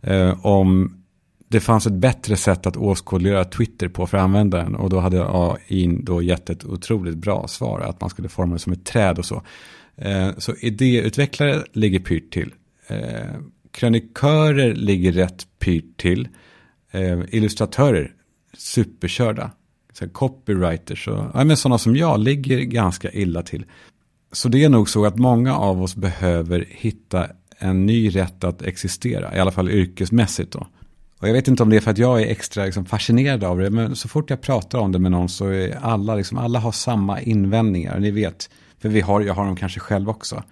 det, 0.00 0.14
eh, 0.14 0.46
om 0.46 1.00
det 1.48 1.60
fanns 1.60 1.86
ett 1.86 1.92
bättre 1.92 2.36
sätt 2.36 2.66
att 2.66 2.76
åskådliggöra 2.76 3.44
Twitter 3.44 3.88
på 3.88 4.06
för 4.06 4.18
användaren. 4.18 4.74
Och 4.74 4.90
då 4.90 5.00
hade 5.00 5.26
AI 5.28 5.98
då 6.02 6.22
gett 6.22 6.50
ett 6.50 6.64
otroligt 6.64 7.16
bra 7.16 7.48
svar. 7.48 7.80
Att 7.80 8.00
man 8.00 8.10
skulle 8.10 8.28
forma 8.28 8.54
det 8.54 8.58
som 8.58 8.72
ett 8.72 8.84
träd 8.84 9.18
och 9.18 9.24
så. 9.24 9.42
Eh, 9.96 10.30
så 10.38 10.54
idéutvecklare 10.54 11.62
ligger 11.72 12.00
pyrt 12.00 12.32
till. 12.32 12.54
Eh, 12.86 13.30
krönikörer 13.70 14.74
ligger 14.74 15.12
rätt 15.12 15.46
pyrt 15.58 15.96
till. 15.96 16.28
Eh, 16.90 17.20
illustratörer, 17.28 18.12
superkörda. 18.56 19.50
Så 19.92 20.08
copywriters 20.08 21.08
och 21.08 21.24
ja, 21.34 21.44
men 21.44 21.56
sådana 21.56 21.78
som 21.78 21.96
jag 21.96 22.20
ligger 22.20 22.60
ganska 22.60 23.10
illa 23.10 23.42
till. 23.42 23.64
Så 24.32 24.48
det 24.48 24.64
är 24.64 24.68
nog 24.68 24.88
så 24.88 25.06
att 25.06 25.18
många 25.18 25.56
av 25.56 25.82
oss 25.82 25.96
behöver 25.96 26.66
hitta 26.68 27.28
en 27.64 27.86
ny 27.86 28.08
rätt 28.08 28.44
att 28.44 28.62
existera. 28.62 29.36
I 29.36 29.40
alla 29.40 29.50
fall 29.50 29.70
yrkesmässigt 29.70 30.52
då. 30.52 30.66
Och 31.20 31.28
jag 31.28 31.32
vet 31.32 31.48
inte 31.48 31.62
om 31.62 31.70
det 31.70 31.76
är 31.76 31.80
för 31.80 31.90
att 31.90 31.98
jag 31.98 32.22
är 32.22 32.26
extra 32.26 32.64
liksom 32.64 32.84
fascinerad 32.84 33.44
av 33.44 33.58
det, 33.58 33.70
men 33.70 33.96
så 33.96 34.08
fort 34.08 34.30
jag 34.30 34.40
pratar 34.40 34.78
om 34.78 34.92
det 34.92 34.98
med 34.98 35.10
någon 35.10 35.28
så 35.28 35.48
är 35.48 35.78
alla, 35.82 36.14
liksom, 36.14 36.38
alla 36.38 36.58
har 36.58 36.72
samma 36.72 37.20
invändningar. 37.20 37.98
Ni 37.98 38.10
vet, 38.10 38.50
för 38.78 38.88
vi 38.88 39.00
har, 39.00 39.20
jag 39.20 39.34
har 39.34 39.46
dem 39.46 39.56
kanske 39.56 39.80
själv 39.80 40.08
också. 40.08 40.42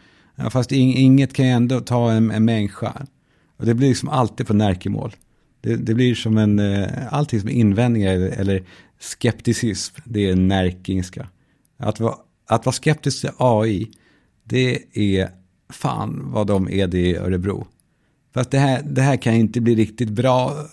Fast 0.50 0.72
inget 0.72 1.34
kan 1.34 1.46
ju 1.46 1.52
ändå 1.52 1.80
ta 1.80 2.12
en, 2.12 2.30
en 2.30 2.44
människa. 2.44 3.06
Och 3.56 3.66
det 3.66 3.74
blir 3.74 3.88
liksom 3.88 4.08
alltid 4.08 4.46
på 4.46 4.54
närkemål. 4.54 5.12
Det, 5.60 5.76
det 5.76 5.94
blir 5.94 6.14
som 6.14 6.38
en, 6.38 6.58
eh, 6.58 6.88
allting 7.10 7.40
som 7.40 7.48
är 7.48 7.52
invändningar 7.52 8.12
eller, 8.12 8.28
eller 8.28 8.64
skepticism, 9.00 9.96
det 10.04 10.30
är 10.30 10.36
närkingska. 10.36 11.28
Att 11.78 12.00
vara, 12.00 12.14
att 12.48 12.66
vara 12.66 12.72
skeptisk 12.72 13.20
till 13.20 13.30
AI, 13.36 13.90
det 14.44 14.78
är 14.92 15.30
fan 15.72 16.22
vad 16.32 16.46
de 16.46 16.70
är 16.70 16.86
det 16.86 16.98
i 16.98 17.16
Örebro. 17.16 17.66
Fast 18.34 18.50
det 18.50 18.58
här, 18.58 18.82
det 18.82 19.02
här 19.02 19.16
kan 19.16 19.34
inte 19.34 19.60
bli 19.60 19.74
riktigt 19.74 20.08
bra. 20.08 20.66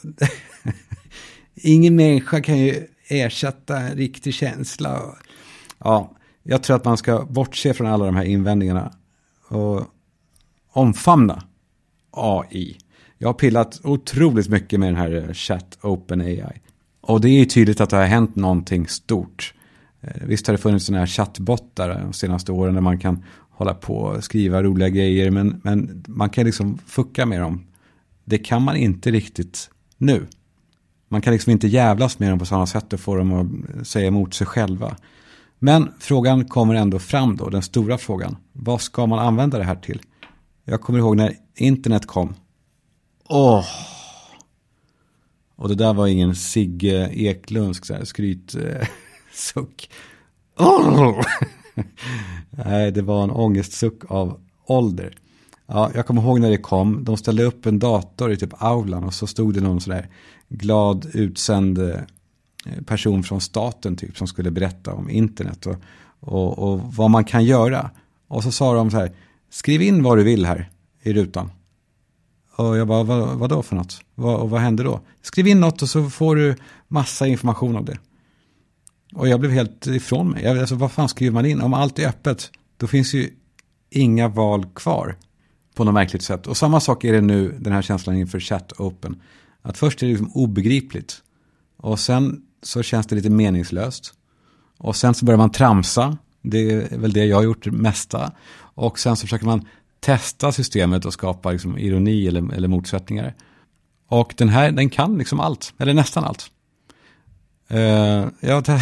Ingen 1.55 1.95
människa 1.95 2.41
kan 2.41 2.57
ju 2.57 2.88
ersätta 3.07 3.77
en 3.77 3.97
riktig 3.97 4.33
känsla. 4.33 5.01
Ja, 5.77 6.15
jag 6.43 6.63
tror 6.63 6.75
att 6.75 6.85
man 6.85 6.97
ska 6.97 7.25
bortse 7.25 7.73
från 7.73 7.88
alla 7.88 8.05
de 8.05 8.15
här 8.15 8.23
invändningarna 8.23 8.93
och 9.47 9.83
omfamna 10.71 11.43
AI. 12.12 12.77
Jag 13.17 13.27
har 13.27 13.33
pillat 13.33 13.79
otroligt 13.83 14.49
mycket 14.49 14.79
med 14.79 14.89
den 14.89 14.95
här 14.95 15.33
Chat 15.33 15.77
Open 15.81 16.21
AI. 16.21 16.62
Och 17.01 17.21
det 17.21 17.29
är 17.29 17.39
ju 17.39 17.45
tydligt 17.45 17.81
att 17.81 17.89
det 17.89 17.97
har 17.97 18.05
hänt 18.05 18.35
någonting 18.35 18.88
stort. 18.88 19.53
Eh, 20.01 20.21
visst 20.21 20.47
har 20.47 20.53
det 20.53 20.57
funnits 20.57 20.85
sådana 20.85 20.99
här 20.99 21.07
chattbottar 21.07 21.89
de 21.89 22.13
senaste 22.13 22.51
åren 22.51 22.73
där 22.73 22.81
man 22.81 22.99
kan 22.99 23.23
hålla 23.60 23.74
på 23.74 23.98
och 23.98 24.24
skriva 24.24 24.63
roliga 24.63 24.89
grejer. 24.89 25.32
Men, 25.32 25.62
men 25.63 26.04
man 26.08 26.30
kan 26.30 26.45
liksom 26.45 26.78
fucka 26.86 27.26
med 27.26 27.41
dem. 27.41 27.67
Det 28.26 28.38
kan 28.38 28.62
man 28.62 28.76
inte 28.76 29.12
riktigt 29.12 29.69
nu. 29.98 30.28
Man 31.08 31.22
kan 31.22 31.34
liksom 31.34 31.52
inte 31.52 31.67
jävlas 31.67 32.19
med 32.19 32.30
dem 32.30 32.39
på 32.39 32.45
samma 32.45 32.67
sätt 32.67 32.93
och 32.93 33.00
få 33.00 33.15
dem 33.15 33.34
att 33.34 33.88
säga 33.88 34.08
emot 34.08 34.34
sig 34.34 34.48
själva. 34.48 34.95
Men 35.60 35.91
frågan 36.00 36.45
kommer 36.45 36.76
ändå 36.76 37.00
fram 37.00 37.38
då, 37.38 37.50
den 37.50 37.62
stora 37.62 37.98
frågan. 37.98 38.38
Vad 38.54 38.82
ska 38.82 39.06
man 39.06 39.19
använda 39.19 39.58
det 39.58 39.63
här 39.63 39.76
till? 39.76 40.02
Jag 40.65 40.82
kommer 40.82 41.00
ihåg 41.00 41.17
när 41.17 41.34
internet 41.56 42.06
kom. 42.06 42.36
Åh! 43.30 43.65
Och 45.56 45.69
det 45.69 45.76
där 45.76 45.93
var 45.93 46.08
ingen 46.08 46.36
Sigge 46.36 47.10
Eklundsk 47.13 47.86
skrytsuck. 48.04 49.89
Eh, 50.60 50.65
oh. 50.65 51.22
Nej, 52.65 52.91
det 52.91 53.01
var 53.01 53.23
en 53.23 53.31
ångestsuck 53.31 53.99
av 54.07 54.39
ålder. 54.65 55.15
Ja, 55.67 55.91
jag 55.95 56.05
kommer 56.05 56.21
ihåg 56.21 56.39
när 56.39 56.49
det 56.49 56.57
kom. 56.57 57.03
De 57.03 57.17
ställde 57.17 57.43
upp 57.43 57.65
en 57.65 57.79
dator 57.79 58.31
i 58.31 58.37
typ 58.37 58.63
aulan 58.63 59.03
och 59.03 59.13
så 59.13 59.27
stod 59.27 59.53
det 59.53 59.61
någon 59.61 59.81
sådär 59.81 60.09
glad 60.49 61.07
utsänd 61.13 61.77
eh, 61.77 61.95
person 62.85 63.23
från 63.23 63.41
staten 63.41 63.95
typ 63.95 64.17
som 64.17 64.27
skulle 64.27 64.51
berätta 64.51 64.93
om 64.93 65.09
internet 65.09 65.65
och, 65.65 65.75
och, 66.19 66.59
och 66.59 66.93
vad 66.93 67.09
man 67.09 67.23
kan 67.23 67.45
göra. 67.45 67.89
Och 68.27 68.43
så 68.43 68.51
sa 68.51 68.73
de 68.73 68.91
så 68.91 68.97
här, 68.97 69.11
skriv 69.49 69.81
in 69.81 70.03
vad 70.03 70.17
du 70.17 70.23
vill 70.23 70.45
här 70.45 70.69
i 71.03 71.13
rutan. 71.13 71.51
Och 72.55 72.77
jag 72.77 72.87
bara, 72.87 73.03
vad, 73.03 73.37
vad 73.37 73.49
då 73.49 73.61
för 73.61 73.75
något? 73.75 74.01
Vad, 74.15 74.39
och 74.39 74.49
vad 74.49 74.61
händer 74.61 74.83
då? 74.83 74.99
Skriv 75.21 75.47
in 75.47 75.59
något 75.59 75.81
och 75.81 75.89
så 75.89 76.09
får 76.09 76.35
du 76.35 76.55
massa 76.87 77.27
information 77.27 77.75
av 77.75 77.85
det. 77.85 77.97
Och 79.13 79.28
jag 79.28 79.39
blev 79.39 79.52
helt 79.52 79.88
ifrån 79.88 80.30
mig. 80.30 80.43
Jag, 80.43 80.58
alltså, 80.58 80.76
vad 80.76 80.91
fan 80.91 81.10
skriver 81.10 81.34
man 81.34 81.45
in? 81.45 81.62
Om 81.62 81.74
allt 81.74 82.00
är 82.00 82.08
öppet, 82.08 82.52
då 82.78 82.88
finns 82.88 83.13
ju 83.13 83.30
inga 83.89 84.28
val 84.28 84.65
kvar. 84.76 85.15
På 85.76 85.84
något 85.84 85.93
märkligt 85.93 86.22
sätt. 86.22 86.48
Och 86.48 86.58
samma 86.58 86.80
sak 86.80 87.04
är 87.04 87.13
det 87.13 87.22
nu, 87.22 87.56
den 87.60 87.74
här 87.74 87.82
känslan 87.82 88.15
inför 88.15 88.39
chat 88.39 88.72
open. 88.78 89.22
Att 89.62 89.78
först 89.78 90.04
är 90.04 90.08
det 90.08 90.13
liksom 90.13 90.32
obegripligt. 90.34 91.22
Och 91.78 92.00
sen 92.00 92.41
så 92.63 92.84
känns 92.84 93.08
det 93.08 93.15
lite 93.15 93.30
meningslöst. 93.30 94.13
Och 94.78 94.95
sen 94.95 95.13
så 95.13 95.26
börjar 95.26 95.38
man 95.38 95.52
tramsa. 95.52 96.17
Det 96.41 96.72
är 96.72 96.98
väl 96.98 97.13
det 97.13 97.26
jag 97.26 97.38
har 97.38 97.43
gjort 97.43 97.63
det 97.63 97.72
mesta. 97.72 98.32
Och 98.58 99.00
sen 99.00 99.15
så 99.15 99.22
försöker 99.22 99.45
man 99.45 99.65
testa 100.00 100.52
systemet 100.52 101.06
och 101.06 101.13
skapa 101.13 101.52
liksom 101.52 101.78
ironi 101.78 102.28
eller, 102.28 102.54
eller 102.54 102.67
motsättningar. 102.67 103.36
Och 104.08 104.34
den 104.38 104.50
här, 104.50 104.72
den 104.72 104.89
kan 104.89 105.17
liksom 105.17 105.39
allt. 105.39 105.74
Eller 105.78 105.93
nästan 105.93 106.24
allt. 106.24 106.52
Uh, 107.73 108.27
ja, 108.39 108.63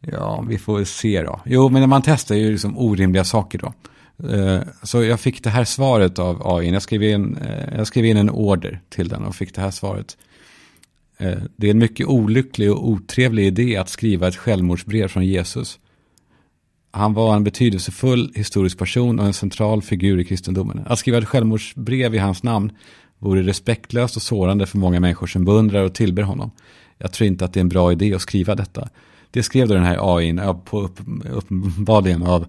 ja, 0.00 0.44
vi 0.48 0.58
får 0.58 0.84
se 0.84 1.22
då. 1.22 1.40
Jo, 1.44 1.68
men 1.68 1.80
när 1.80 1.86
man 1.86 2.02
testar 2.02 2.34
ju 2.34 2.50
liksom 2.50 2.78
orimliga 2.78 3.24
saker 3.24 3.58
då. 3.58 3.72
Uh, 4.28 4.60
så 4.82 5.02
jag 5.02 5.20
fick 5.20 5.44
det 5.44 5.50
här 5.50 5.64
svaret 5.64 6.18
av 6.18 6.56
AI. 6.56 6.70
Jag 6.70 6.82
skrev, 6.82 7.02
in, 7.02 7.36
eh, 7.36 7.76
jag 7.76 7.86
skrev 7.86 8.04
in 8.04 8.16
en 8.16 8.30
order 8.30 8.80
till 8.88 9.08
den 9.08 9.24
och 9.24 9.34
fick 9.34 9.54
det 9.54 9.60
här 9.60 9.70
svaret. 9.70 10.16
Det 11.56 11.66
är 11.66 11.70
en 11.70 11.78
mycket 11.78 12.06
olycklig 12.06 12.72
och 12.72 12.88
otrevlig 12.88 13.46
idé 13.46 13.76
att 13.76 13.88
skriva 13.88 14.28
ett 14.28 14.36
självmordsbrev 14.36 15.08
från 15.08 15.26
Jesus. 15.26 15.78
Han 16.90 17.14
var 17.14 17.36
en 17.36 17.44
betydelsefull 17.44 18.32
historisk 18.34 18.78
person 18.78 19.20
och 19.20 19.26
en 19.26 19.32
central 19.32 19.82
figur 19.82 20.20
i 20.20 20.24
kristendomen. 20.24 20.82
Att 20.86 20.98
skriva 20.98 21.18
ett 21.18 21.28
självmordsbrev 21.28 22.14
i 22.14 22.18
hans 22.18 22.42
namn 22.42 22.72
vore 23.22 23.42
respektlöst 23.42 24.16
och 24.16 24.22
sårande 24.22 24.66
för 24.66 24.78
många 24.78 25.00
människor 25.00 25.26
som 25.26 25.44
beundrar 25.44 25.82
och 25.82 25.94
tillber 25.94 26.22
honom. 26.22 26.50
Jag 26.98 27.12
tror 27.12 27.28
inte 27.28 27.44
att 27.44 27.52
det 27.52 27.60
är 27.60 27.62
en 27.62 27.68
bra 27.68 27.92
idé 27.92 28.14
att 28.14 28.22
skriva 28.22 28.54
detta. 28.54 28.88
Det 29.30 29.42
skrev 29.42 29.68
då 29.68 29.74
den 29.74 29.84
här 29.84 30.16
AI 30.16 30.36
på 30.64 30.80
upp, 30.80 31.00
uppenbarligen 31.30 32.22
av 32.22 32.46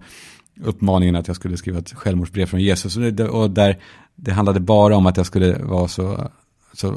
uppmaningen 0.60 1.16
att 1.16 1.26
jag 1.26 1.36
skulle 1.36 1.56
skriva 1.56 1.78
ett 1.78 1.92
självmordsbrev 1.92 2.46
från 2.46 2.60
Jesus. 2.60 2.96
Och 3.30 3.50
där 3.50 3.78
det 4.16 4.32
handlade 4.32 4.60
bara 4.60 4.96
om 4.96 5.06
att 5.06 5.16
jag 5.16 5.26
skulle 5.26 5.58
vara 5.58 5.88
så, 5.88 6.30
så 6.72 6.94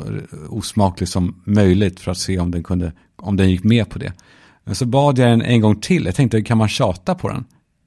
osmaklig 0.49 1.09
som 1.09 1.41
möjligt 1.43 1.99
för 1.99 2.11
att 2.11 2.17
se 2.17 2.39
om 2.39 2.51
den, 2.51 2.63
kunde, 2.63 2.91
om 3.15 3.37
den 3.37 3.49
gick 3.49 3.63
med 3.63 3.89
på 3.89 3.99
det. 3.99 4.13
Men 4.63 4.75
så 4.75 4.85
bad 4.85 5.19
jag 5.19 5.29
den 5.29 5.41
en 5.41 5.61
gång 5.61 5.79
till. 5.79 6.05
Jag 6.05 6.15
tänkte, 6.15 6.41
kan 6.41 6.57
man 6.57 6.67
tjata 6.67 7.15
på 7.15 7.29
den? 7.29 7.45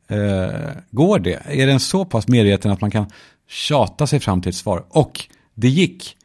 Eh, 0.08 0.70
går 0.90 1.18
det? 1.18 1.42
Är 1.44 1.66
den 1.66 1.80
så 1.80 2.04
pass 2.04 2.28
medveten 2.28 2.70
att 2.70 2.80
man 2.80 2.90
kan 2.90 3.06
tjata 3.48 4.06
sig 4.06 4.20
fram 4.20 4.42
till 4.42 4.50
ett 4.50 4.56
svar? 4.56 4.84
Och 4.88 5.28
det 5.60 5.68
gick. 5.68 6.16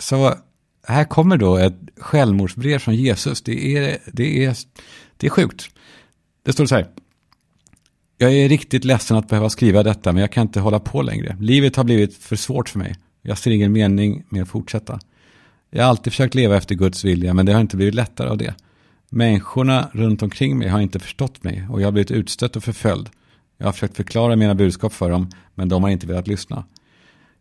Så 0.00 0.34
här 0.86 1.04
kommer 1.04 1.36
då 1.36 1.56
ett 1.56 1.78
självmordsbrev 1.96 2.78
från 2.78 2.94
Jesus. 2.94 3.42
Det 3.42 3.76
är, 3.76 3.98
det 4.12 4.44
är, 4.44 4.56
det 5.16 5.26
är 5.26 5.30
sjukt. 5.30 5.70
Det 6.42 6.52
står 6.52 6.66
så 6.66 6.74
här. 6.74 6.88
Jag 8.18 8.32
är 8.32 8.48
riktigt 8.48 8.84
ledsen 8.84 9.16
att 9.16 9.28
behöva 9.28 9.50
skriva 9.50 9.82
detta, 9.82 10.12
men 10.12 10.20
jag 10.20 10.32
kan 10.32 10.42
inte 10.42 10.60
hålla 10.60 10.80
på 10.80 11.02
längre. 11.02 11.36
Livet 11.40 11.76
har 11.76 11.84
blivit 11.84 12.16
för 12.16 12.36
svårt 12.36 12.68
för 12.68 12.78
mig. 12.78 12.94
Jag 13.22 13.38
ser 13.38 13.50
ingen 13.50 13.72
mening 13.72 14.24
med 14.28 14.42
att 14.42 14.48
fortsätta. 14.48 14.98
Jag 15.70 15.82
har 15.82 15.90
alltid 15.90 16.12
försökt 16.12 16.34
leva 16.34 16.56
efter 16.56 16.74
Guds 16.74 17.04
vilja, 17.04 17.34
men 17.34 17.46
det 17.46 17.52
har 17.52 17.60
inte 17.60 17.76
blivit 17.76 17.94
lättare 17.94 18.28
av 18.28 18.38
det. 18.38 18.54
Människorna 19.10 19.90
runt 19.92 20.22
omkring 20.22 20.58
mig 20.58 20.68
har 20.68 20.80
inte 20.80 20.98
förstått 20.98 21.44
mig 21.44 21.66
och 21.70 21.80
jag 21.80 21.86
har 21.86 21.92
blivit 21.92 22.10
utstött 22.10 22.56
och 22.56 22.64
förföljd. 22.64 23.08
Jag 23.58 23.66
har 23.66 23.72
försökt 23.72 23.96
förklara 23.96 24.36
mina 24.36 24.54
budskap 24.54 24.92
för 24.92 25.10
dem, 25.10 25.30
men 25.54 25.68
de 25.68 25.82
har 25.82 25.90
inte 25.90 26.06
velat 26.06 26.28
lyssna. 26.28 26.64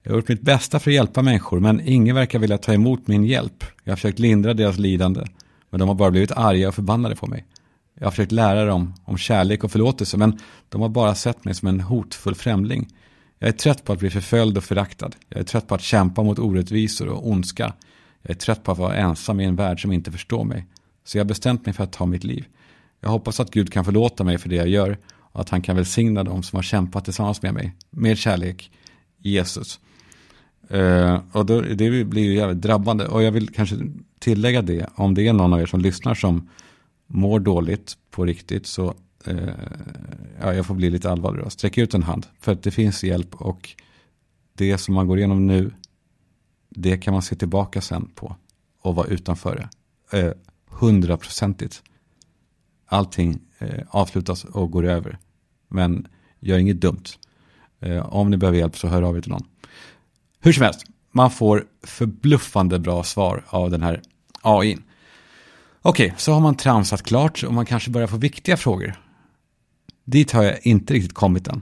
Jag 0.03 0.11
har 0.11 0.17
gjort 0.17 0.29
mitt 0.29 0.41
bästa 0.41 0.79
för 0.79 0.91
att 0.91 0.95
hjälpa 0.95 1.21
människor, 1.21 1.59
men 1.59 1.81
ingen 1.85 2.15
verkar 2.15 2.39
vilja 2.39 2.57
ta 2.57 2.73
emot 2.73 3.07
min 3.07 3.23
hjälp. 3.23 3.63
Jag 3.83 3.91
har 3.91 3.95
försökt 3.95 4.19
lindra 4.19 4.53
deras 4.53 4.77
lidande, 4.77 5.25
men 5.69 5.79
de 5.79 5.87
har 5.87 5.95
bara 5.95 6.11
blivit 6.11 6.31
arga 6.31 6.67
och 6.67 6.75
förbannade 6.75 7.15
på 7.15 7.27
mig. 7.27 7.45
Jag 7.99 8.05
har 8.05 8.11
försökt 8.11 8.31
lära 8.31 8.65
dem 8.65 8.93
om 9.03 9.17
kärlek 9.17 9.63
och 9.63 9.71
förlåtelse, 9.71 10.17
men 10.17 10.39
de 10.69 10.81
har 10.81 10.89
bara 10.89 11.15
sett 11.15 11.45
mig 11.45 11.53
som 11.53 11.67
en 11.67 11.79
hotfull 11.79 12.35
främling. 12.35 12.87
Jag 13.39 13.47
är 13.47 13.53
trött 13.53 13.83
på 13.83 13.93
att 13.93 13.99
bli 13.99 14.09
förföljd 14.09 14.57
och 14.57 14.63
föraktad. 14.63 15.11
Jag 15.29 15.39
är 15.39 15.43
trött 15.43 15.67
på 15.67 15.75
att 15.75 15.81
kämpa 15.81 16.23
mot 16.23 16.39
orättvisor 16.39 17.07
och 17.07 17.29
ondska. 17.29 17.73
Jag 18.21 18.31
är 18.31 18.35
trött 18.35 18.63
på 18.63 18.71
att 18.71 18.77
vara 18.77 18.95
ensam 18.95 19.39
i 19.39 19.45
en 19.45 19.55
värld 19.55 19.81
som 19.81 19.91
inte 19.91 20.11
förstår 20.11 20.43
mig. 20.43 20.67
Så 21.05 21.17
jag 21.17 21.23
har 21.23 21.27
bestämt 21.27 21.65
mig 21.65 21.73
för 21.73 21.83
att 21.83 21.91
ta 21.91 22.05
mitt 22.05 22.23
liv. 22.23 22.45
Jag 23.01 23.09
hoppas 23.09 23.39
att 23.39 23.51
Gud 23.51 23.73
kan 23.73 23.85
förlåta 23.85 24.23
mig 24.23 24.37
för 24.37 24.49
det 24.49 24.55
jag 24.55 24.67
gör 24.67 24.97
och 25.31 25.41
att 25.41 25.49
han 25.49 25.61
kan 25.61 25.75
välsigna 25.75 26.23
dem 26.23 26.43
som 26.43 26.57
har 26.57 26.63
kämpat 26.63 27.05
tillsammans 27.05 27.41
med 27.41 27.53
mig. 27.53 27.75
Med 27.89 28.17
kärlek, 28.17 28.71
Jesus. 29.17 29.79
Uh, 30.73 31.19
och 31.31 31.45
då, 31.45 31.61
det 31.61 32.05
blir 32.05 32.23
ju 32.23 32.33
jävligt 32.33 32.61
drabbande. 32.61 33.07
Och 33.07 33.23
jag 33.23 33.31
vill 33.31 33.49
kanske 33.49 33.75
tillägga 34.19 34.61
det, 34.61 34.89
om 34.95 35.13
det 35.13 35.27
är 35.27 35.33
någon 35.33 35.53
av 35.53 35.61
er 35.61 35.65
som 35.65 35.81
lyssnar 35.81 36.13
som 36.13 36.49
mår 37.07 37.39
dåligt 37.39 37.97
på 38.11 38.25
riktigt 38.25 38.65
så 38.65 38.93
uh, 39.27 39.49
ja, 40.41 40.53
jag 40.53 40.65
får 40.65 40.75
bli 40.75 40.89
lite 40.89 41.11
allvarlig 41.11 41.43
då. 41.43 41.49
Sträck 41.49 41.77
ut 41.77 41.93
en 41.93 42.03
hand, 42.03 42.25
för 42.39 42.51
att 42.51 42.63
det 42.63 42.71
finns 42.71 43.03
hjälp 43.03 43.35
och 43.35 43.69
det 44.53 44.77
som 44.77 44.95
man 44.95 45.07
går 45.07 45.17
igenom 45.17 45.47
nu, 45.47 45.71
det 46.69 46.97
kan 46.97 47.13
man 47.13 47.21
se 47.21 47.35
tillbaka 47.35 47.81
sen 47.81 48.09
på 48.15 48.35
och 48.81 48.95
vara 48.95 49.07
utanför 49.07 49.69
det. 50.11 50.17
Uh, 50.17 50.33
hundraprocentigt. 50.69 51.83
Allting 52.85 53.41
eh, 53.57 53.83
avslutas 53.89 54.43
och 54.43 54.71
går 54.71 54.85
över. 54.85 55.17
Men 55.67 56.07
gör 56.39 56.57
inget 56.57 56.81
dumt. 56.81 57.03
Eh, 57.79 58.13
om 58.13 58.29
ni 58.29 58.37
behöver 58.37 58.57
hjälp 58.57 58.77
så 58.77 58.87
hör 58.87 59.01
av 59.01 59.17
er 59.17 59.21
till 59.21 59.31
någon. 59.31 59.47
Hur 60.41 60.53
som 60.53 60.63
helst, 60.63 60.85
man 61.11 61.31
får 61.31 61.65
förbluffande 61.83 62.79
bra 62.79 63.03
svar 63.03 63.43
av 63.47 63.71
den 63.71 63.83
här 63.83 64.01
AI. 64.41 64.77
Okej, 65.81 66.13
så 66.17 66.33
har 66.33 66.39
man 66.39 66.55
tramsat 66.55 67.03
klart 67.03 67.43
och 67.43 67.53
man 67.53 67.65
kanske 67.65 67.91
börjar 67.91 68.07
få 68.07 68.17
viktiga 68.17 68.57
frågor. 68.57 68.95
Dit 70.05 70.31
har 70.31 70.43
jag 70.43 70.67
inte 70.67 70.93
riktigt 70.93 71.13
kommit 71.13 71.47
än. 71.47 71.61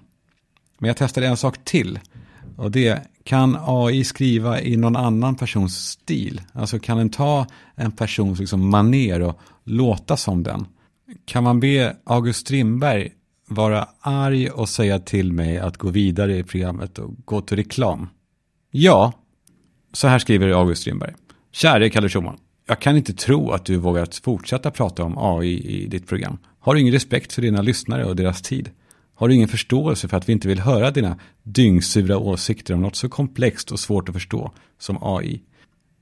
Men 0.79 0.87
jag 0.87 0.97
testade 0.97 1.27
en 1.27 1.37
sak 1.37 1.57
till. 1.63 1.99
Och 2.55 2.71
det 2.71 3.01
kan 3.23 3.57
AI 3.61 4.03
skriva 4.03 4.61
i 4.61 4.77
någon 4.77 4.95
annan 4.95 5.35
persons 5.35 5.89
stil? 5.89 6.41
Alltså 6.53 6.79
kan 6.79 6.97
den 6.97 7.09
ta 7.09 7.47
en 7.75 7.91
persons 7.91 8.39
liksom 8.39 8.69
maner 8.69 9.21
och 9.21 9.39
låta 9.63 10.17
som 10.17 10.43
den? 10.43 10.65
Kan 11.25 11.43
man 11.43 11.59
be 11.59 11.97
August 12.03 12.39
Strindberg 12.39 13.11
vara 13.47 13.87
arg 14.01 14.49
och 14.49 14.69
säga 14.69 14.99
till 14.99 15.33
mig 15.33 15.57
att 15.57 15.77
gå 15.77 15.89
vidare 15.89 16.37
i 16.37 16.43
programmet 16.43 16.99
och 16.99 17.13
gå 17.25 17.41
till 17.41 17.57
reklam? 17.57 18.07
Ja, 18.71 19.13
så 19.93 20.07
här 20.07 20.19
skriver 20.19 20.49
August 20.49 20.81
Strindberg. 20.81 21.13
Käre 21.51 21.89
Kalle 21.89 22.09
Schumann, 22.09 22.37
jag 22.67 22.81
kan 22.81 22.97
inte 22.97 23.13
tro 23.13 23.51
att 23.51 23.65
du 23.65 23.77
vågat 23.77 24.15
fortsätta 24.15 24.71
prata 24.71 25.03
om 25.03 25.17
AI 25.17 25.83
i 25.83 25.87
ditt 25.87 26.07
program. 26.07 26.37
Har 26.59 26.73
du 26.73 26.81
ingen 26.81 26.93
respekt 26.93 27.33
för 27.33 27.41
dina 27.41 27.61
lyssnare 27.61 28.05
och 28.05 28.15
deras 28.15 28.41
tid? 28.41 28.69
Har 29.15 29.27
du 29.27 29.35
ingen 29.35 29.47
förståelse 29.47 30.07
för 30.07 30.17
att 30.17 30.29
vi 30.29 30.33
inte 30.33 30.47
vill 30.47 30.59
höra 30.59 30.91
dina 30.91 31.19
dyngsura 31.43 32.17
åsikter 32.17 32.73
om 32.73 32.81
något 32.81 32.95
så 32.95 33.09
komplext 33.09 33.71
och 33.71 33.79
svårt 33.79 34.09
att 34.09 34.15
förstå 34.15 34.51
som 34.79 34.97
AI? 35.01 35.41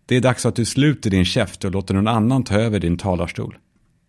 Det 0.06 0.15
är 0.15 0.21
dags 0.21 0.45
att 0.45 0.56
du 0.56 0.65
sluter 0.65 1.10
din 1.10 1.25
käft 1.25 1.65
och 1.65 1.71
låter 1.71 1.93
någon 1.93 2.08
annan 2.08 2.43
ta 2.43 2.56
över 2.56 2.80
din 2.80 2.97
talarstol. 2.97 3.58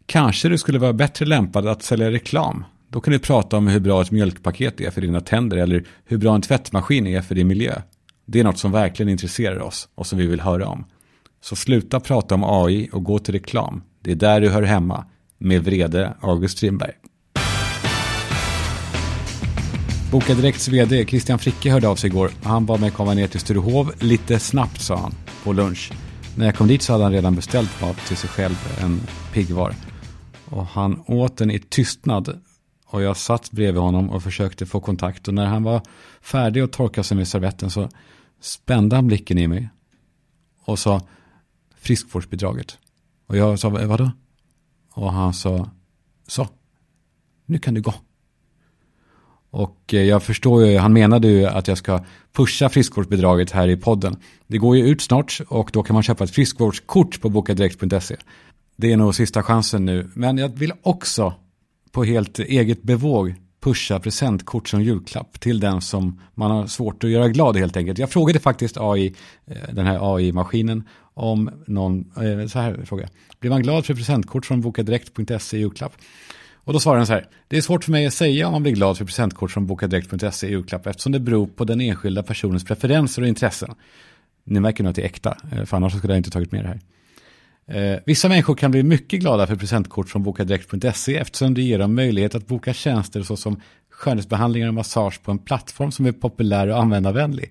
Kanske 0.07 0.49
du 0.49 0.59
skulle 0.59 0.79
vara 0.79 0.93
bättre 0.93 1.27
lämpad 1.27 1.67
att 1.67 1.83
sälja 1.83 2.11
reklam. 2.11 2.65
Då 2.89 3.01
kan 3.01 3.13
du 3.13 3.19
prata 3.19 3.57
om 3.57 3.67
hur 3.67 3.81
bra 3.81 4.03
ett 4.03 4.11
mjölkpaket 4.11 4.81
är 4.81 4.91
för 4.91 5.01
dina 5.01 5.21
tänder 5.21 5.57
eller 5.57 5.85
hur 6.05 6.19
bra 6.19 6.35
en 6.35 6.43
tvättmaskin 6.43 7.07
är 7.07 7.21
för 7.21 7.35
din 7.35 7.47
miljö. 7.47 7.83
Det 8.29 8.41
är 8.41 8.45
något 8.45 8.59
som 8.59 8.73
verkligen 8.73 9.09
intresserar 9.09 9.59
oss 9.59 9.89
och 9.95 10.07
som 10.07 10.19
vi 10.19 10.27
vill 10.27 10.41
höra 10.41 10.69
om. 10.69 10.85
Så 11.41 11.57
sluta 11.57 12.01
prata 12.01 12.35
om 12.35 12.45
AI 12.45 12.89
och 12.93 13.05
gå 13.05 13.19
till 13.19 13.35
reklam. 13.35 13.83
Det 14.01 14.11
är 14.11 14.15
där 14.15 14.41
du 14.41 14.51
hör 14.51 14.63
hemma. 14.63 15.05
Med 15.39 15.65
vrede 15.65 16.15
August 16.21 16.57
Strindberg. 16.57 16.93
Boka 20.13 20.35
Direkts 20.35 20.69
vd 20.69 21.07
Christian 21.07 21.39
Fricke 21.39 21.71
hörde 21.71 21.89
av 21.89 21.97
sig 21.97 22.11
igår. 22.11 22.31
Han 22.43 22.67
bad 22.67 22.81
mig 22.81 22.91
komma 22.91 23.15
ner 23.15 23.27
till 23.27 23.41
Sturehov 23.41 23.93
lite 24.01 24.39
snabbt 24.39 24.81
sa 24.81 24.97
han 24.97 25.15
på 25.45 25.53
lunch. 25.53 25.93
När 26.37 26.47
jag 26.47 26.55
kom 26.55 26.67
dit 26.69 26.83
så 26.83 26.93
hade 26.93 27.05
han 27.05 27.13
redan 27.13 27.35
beställt 27.35 27.83
mat 27.83 27.97
till 27.97 28.17
sig 28.17 28.31
själv, 28.31 28.57
en 28.81 29.01
piggvar. 29.33 29.75
Och 30.45 30.67
han 30.67 31.03
åt 31.07 31.37
den 31.37 31.51
i 31.51 31.59
tystnad. 31.59 32.41
Och 32.87 33.03
jag 33.03 33.17
satt 33.17 33.51
bredvid 33.51 33.83
honom 33.83 34.11
och 34.11 34.23
försökte 34.23 34.67
få 34.67 34.81
kontakt. 34.81 35.29
Och 35.29 35.35
när 35.35 35.47
han 35.47 35.63
var 35.63 35.81
färdig 36.23 36.61
att 36.61 36.73
torka 36.73 37.03
sig 37.03 37.17
med 37.17 37.29
servetten 37.29 37.71
så 37.71 37.89
spände 38.41 38.97
han 38.97 39.07
blicken 39.07 39.39
i 39.39 39.47
mig. 39.47 39.69
Och 40.65 40.79
sa 40.79 41.01
friskvårdsbidraget. 41.77 42.79
Och 43.27 43.37
jag 43.37 43.59
sa 43.59 43.81
eh, 43.81 43.87
vadå? 43.87 44.11
Och 44.93 45.13
han 45.13 45.35
sa 45.35 45.71
så, 46.27 46.49
nu 47.47 47.59
kan 47.59 47.75
du 47.75 47.83
gå. 47.83 47.95
Och 49.51 49.95
eh, 49.95 50.03
jag 50.03 50.23
förstår 50.23 50.67
ju, 50.67 50.79
han 50.79 50.93
menade 50.93 51.29
ju 51.29 51.47
att 51.47 51.69
jag 51.69 51.79
ska 51.79 52.05
pusha 52.33 52.69
friskvårdsbidraget 52.69 53.51
här 53.51 53.69
i 53.69 53.77
podden. 53.77 54.17
Det 54.47 54.59
går 54.59 54.77
ju 54.77 54.87
ut 54.87 55.03
snart 55.03 55.41
och 55.49 55.71
då 55.73 55.83
kan 55.83 55.95
man 55.95 56.03
köpa 56.03 56.25
ett 56.25 56.31
friskvårdskort 56.31 57.21
på 57.21 57.29
bokadirekt.se. 57.29 58.17
Det 58.77 58.93
är 58.93 58.97
nog 58.97 59.15
sista 59.15 59.43
chansen 59.43 59.85
nu, 59.85 60.11
men 60.15 60.39
jag 60.39 60.49
vill 60.49 60.73
också 60.83 61.35
på 61.91 62.05
helt 62.05 62.39
eget 62.39 62.83
bevåg 62.83 63.35
pusha 63.67 64.01
presentkort 64.01 64.69
som 64.69 64.83
julklapp 64.83 65.41
till 65.41 65.61
den 65.61 65.81
som 65.81 66.21
man 66.35 66.51
har 66.51 66.67
svårt 66.67 67.05
att 67.05 67.11
göra 67.11 67.29
glad 67.29 67.57
helt 67.57 67.77
enkelt. 67.77 67.99
Jag 67.99 68.11
frågade 68.11 68.39
faktiskt 68.39 68.77
AI, 68.81 69.15
eh, 69.47 69.57
den 69.73 69.87
här 69.87 70.17
AI-maskinen 70.17 70.85
om 71.15 71.51
någon, 71.67 72.13
eh, 72.17 72.47
så 72.47 72.59
här 72.59 72.85
frågade 72.85 73.09
jag, 73.13 73.37
blir 73.41 73.51
man 73.51 73.63
glad 73.63 73.87
för 73.87 73.95
presentkort 73.95 74.47
från 74.47 74.61
bokadirekt.se 74.61 75.57
i 75.57 75.61
julklapp? 75.61 75.93
Och 76.55 76.73
då 76.73 76.81
svarar 76.81 76.97
den 76.97 77.07
så 77.07 77.13
här. 77.13 77.27
Det 77.49 77.57
är 77.57 77.61
svårt 77.61 77.85
för 77.85 77.93
mig 77.93 78.07
att 78.07 78.15
säga 78.15 78.47
om 78.47 78.53
man 78.53 78.63
blir 78.63 78.73
glad 78.73 78.99
för 78.99 79.05
presentkort 79.05 79.51
från 79.51 79.67
bokadirekt.se 79.67 80.47
i 80.47 80.51
julklapp 80.51 80.87
eftersom 80.87 81.13
det 81.13 81.21
beror 81.21 81.47
på 81.47 81.65
den 81.65 81.81
enskilda 81.81 82.23
personens 82.23 82.65
preferenser 82.65 83.23
och 83.23 83.29
intressen. 83.29 83.75
Ni 84.45 84.61
märker 84.61 84.85
nog 84.85 84.91
att 84.91 84.97
det 84.97 85.03
är 85.03 85.07
äkta, 85.07 85.37
eh, 85.53 85.65
för 85.65 85.77
annars 85.77 85.97
skulle 85.97 86.13
jag 86.13 86.19
inte 86.19 86.31
tagit 86.31 86.53
med 86.53 86.65
det 86.65 86.69
här. 86.69 86.81
Eh, 87.71 87.99
vissa 88.07 88.29
människor 88.29 88.55
kan 88.55 88.71
bli 88.71 88.83
mycket 88.83 89.21
glada 89.21 89.47
för 89.47 89.57
presentkort 89.57 90.09
från 90.09 90.23
bokadirekt.se 90.23 91.17
eftersom 91.17 91.55
det 91.55 91.63
ger 91.63 91.79
dem 91.79 91.95
möjlighet 91.95 92.35
att 92.35 92.47
boka 92.47 92.75
tjänster 92.75 93.23
såsom 93.23 93.61
skönhetsbehandlingar 93.91 94.69
och 94.69 94.75
massage 94.75 95.23
på 95.23 95.31
en 95.31 95.39
plattform 95.39 95.93
som 95.93 96.07
är 96.07 96.13
populär 96.13 96.69
och 96.69 96.79
användarvänlig. 96.79 97.51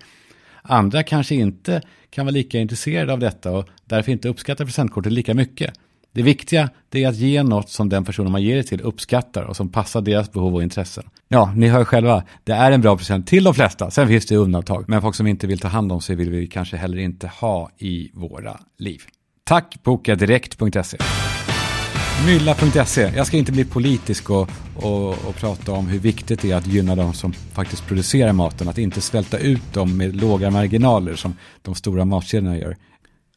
Andra 0.62 1.04
kanske 1.04 1.36
inte 1.36 1.82
kan 2.10 2.26
vara 2.26 2.34
lika 2.34 2.60
intresserade 2.60 3.14
av 3.14 3.20
detta 3.20 3.52
och 3.52 3.70
därför 3.86 4.12
inte 4.12 4.30
uppskattar 4.30 4.66
presentkortet 4.66 5.12
lika 5.12 5.34
mycket. 5.34 5.74
Det 6.12 6.22
viktiga 6.22 6.70
det 6.90 7.04
är 7.04 7.10
att 7.10 7.16
ge 7.16 7.44
något 7.44 7.70
som 7.70 7.90
den 7.90 8.06
personen 8.06 8.32
man 8.32 8.44
ger 8.44 8.56
det 8.56 8.64
till 8.64 8.82
uppskattar 8.82 9.44
och 9.44 9.56
som 9.56 9.70
passar 9.70 10.02
deras 10.02 10.32
behov 10.32 10.56
och 10.56 10.64
intressen. 10.64 11.04
Ja, 11.28 11.54
ni 11.56 11.68
hör 11.68 11.86
själva, 11.86 12.24
det 12.44 12.52
är 12.52 12.72
en 12.72 12.82
bra 12.82 12.98
present 12.98 13.28
till 13.28 13.44
de 13.44 13.54
flesta. 13.54 13.92
Sen 13.92 14.08
finns 14.08 14.26
det 14.26 14.36
undantag, 14.36 14.86
men 14.88 15.02
folk 15.02 15.16
som 15.16 15.28
inte 15.28 15.48
vill 15.48 15.60
ta 15.60 15.68
hand 15.68 15.92
om 15.92 16.02
sig 16.02 16.16
vill 16.16 16.30
vi 16.30 16.48
kanske 16.48 16.78
heller 16.78 16.98
inte 16.98 17.28
ha 17.28 17.70
i 17.78 18.12
våra 18.14 18.60
liv. 18.78 19.02
Tack 19.50 19.84
bokadirekt.se. 19.84 20.98
Mylla.se. 22.26 23.12
Jag 23.16 23.28
ska 23.28 23.38
inte 23.38 23.52
bli 23.52 23.66
politisk 23.66 24.30
och, 24.30 24.50
och, 24.76 25.10
och, 25.10 25.36
prata 25.36 25.72
om 25.72 25.88
hur 25.88 26.00
viktigt 26.00 26.42
det 26.42 26.52
är 26.52 26.56
att 26.56 26.68
gynna 26.68 26.96
de 26.96 27.14
som 27.14 27.34
faktiskt 27.34 27.88
producerar 27.88 28.34
maten. 28.34 28.68
Att 28.68 28.78
inte 28.78 29.02
svälta 29.02 29.38
ut 29.38 29.74
dem 29.74 29.98
med 29.98 30.16
låga 30.16 30.52
marginaler 30.52 31.16
som 31.16 31.36
de 31.62 31.76
stora 31.76 32.06
matkedjorna 32.06 32.58
gör. 32.58 32.78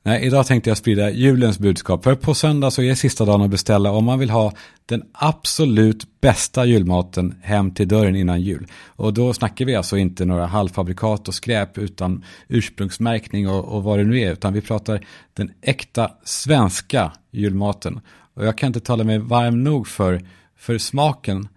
Nej, 0.09 0.27
idag 0.27 0.47
tänkte 0.47 0.71
jag 0.71 0.77
sprida 0.77 1.11
julens 1.11 1.59
budskap. 1.59 2.05
För 2.05 2.15
på 2.15 2.35
söndag 2.35 2.71
så 2.71 2.83
är 2.83 2.95
sista 2.95 3.25
dagen 3.25 3.43
att 3.43 3.51
beställa 3.51 3.91
om 3.91 4.05
man 4.05 4.19
vill 4.19 4.31
ha 4.31 4.53
den 4.87 5.03
absolut 5.13 6.21
bästa 6.21 6.65
julmaten 6.65 7.35
hem 7.43 7.71
till 7.71 7.89
dörren 7.89 8.17
innan 8.17 8.41
jul. 8.41 8.67
Och 8.87 9.15
då 9.15 9.33
snackar 9.33 9.65
vi 9.65 9.75
alltså 9.75 9.97
inte 9.97 10.25
några 10.25 10.47
halvfabrikat 10.47 11.29
och 11.29 11.35
skräp 11.35 11.79
utan 11.79 12.25
ursprungsmärkning 12.49 13.49
och, 13.49 13.65
och 13.65 13.83
vad 13.83 13.99
det 13.99 14.05
nu 14.05 14.21
är. 14.21 14.33
Utan 14.33 14.53
vi 14.53 14.61
pratar 14.61 15.07
den 15.35 15.53
äkta 15.63 16.11
svenska 16.25 17.13
julmaten. 17.31 18.01
Och 18.35 18.47
jag 18.47 18.59
kan 18.59 18.67
inte 18.67 18.81
tala 18.81 19.05
mig 19.05 19.19
varm 19.19 19.65
nog 19.65 19.89
för, 19.89 20.23
för 20.57 20.79
smaken 20.79 21.49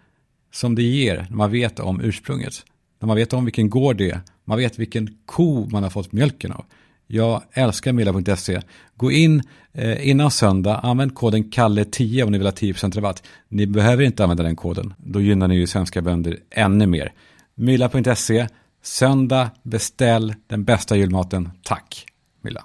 som 0.53 0.75
det 0.75 0.83
ger 0.83 1.25
när 1.29 1.37
man 1.37 1.51
vet 1.51 1.79
om 1.79 2.01
ursprunget. 2.01 2.53
När 2.99 3.07
man 3.07 3.17
vet 3.17 3.33
om 3.33 3.45
vilken 3.45 3.69
gård 3.69 3.97
det 3.97 4.11
är. 4.11 4.21
Man 4.45 4.57
vet 4.57 4.79
vilken 4.79 5.17
ko 5.25 5.67
man 5.69 5.83
har 5.83 5.89
fått 5.89 6.11
mjölken 6.11 6.51
av. 6.51 6.65
Jag 7.13 7.43
älskar 7.53 7.93
Milla.se. 7.93 8.61
Gå 8.97 9.11
in 9.11 9.43
eh, 9.73 10.09
innan 10.09 10.31
söndag, 10.31 10.75
använd 10.75 11.15
koden 11.15 11.43
KALLE10 11.43 12.23
om 12.23 12.31
ni 12.31 12.37
vill 12.37 12.47
ha 12.47 12.53
10% 12.53 12.95
rabatt. 12.95 13.23
Ni 13.47 13.67
behöver 13.67 14.03
inte 14.03 14.23
använda 14.23 14.43
den 14.43 14.55
koden, 14.55 14.93
då 14.97 15.21
gynnar 15.21 15.47
ni 15.47 15.55
ju 15.55 15.67
svenska 15.67 16.01
bönder 16.01 16.37
ännu 16.49 16.87
mer. 16.87 17.13
Milla.se, 17.55 18.47
söndag, 18.83 19.49
beställ 19.63 20.35
den 20.47 20.63
bästa 20.63 20.95
julmaten. 20.95 21.49
Tack, 21.63 22.05
Milla. 22.41 22.63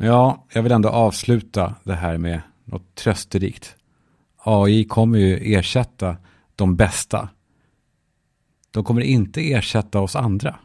Ja, 0.00 0.46
jag 0.52 0.62
vill 0.62 0.72
ändå 0.72 0.88
avsluta 0.88 1.74
det 1.84 1.94
här 1.94 2.18
med 2.18 2.40
något 2.64 2.94
trösterikt. 2.94 3.76
AI 4.36 4.84
kommer 4.84 5.18
ju 5.18 5.54
ersätta 5.54 6.16
de 6.56 6.76
bästa. 6.76 7.28
De 8.70 8.84
kommer 8.84 9.00
inte 9.00 9.52
ersätta 9.52 10.00
oss 10.00 10.16
andra. 10.16 10.58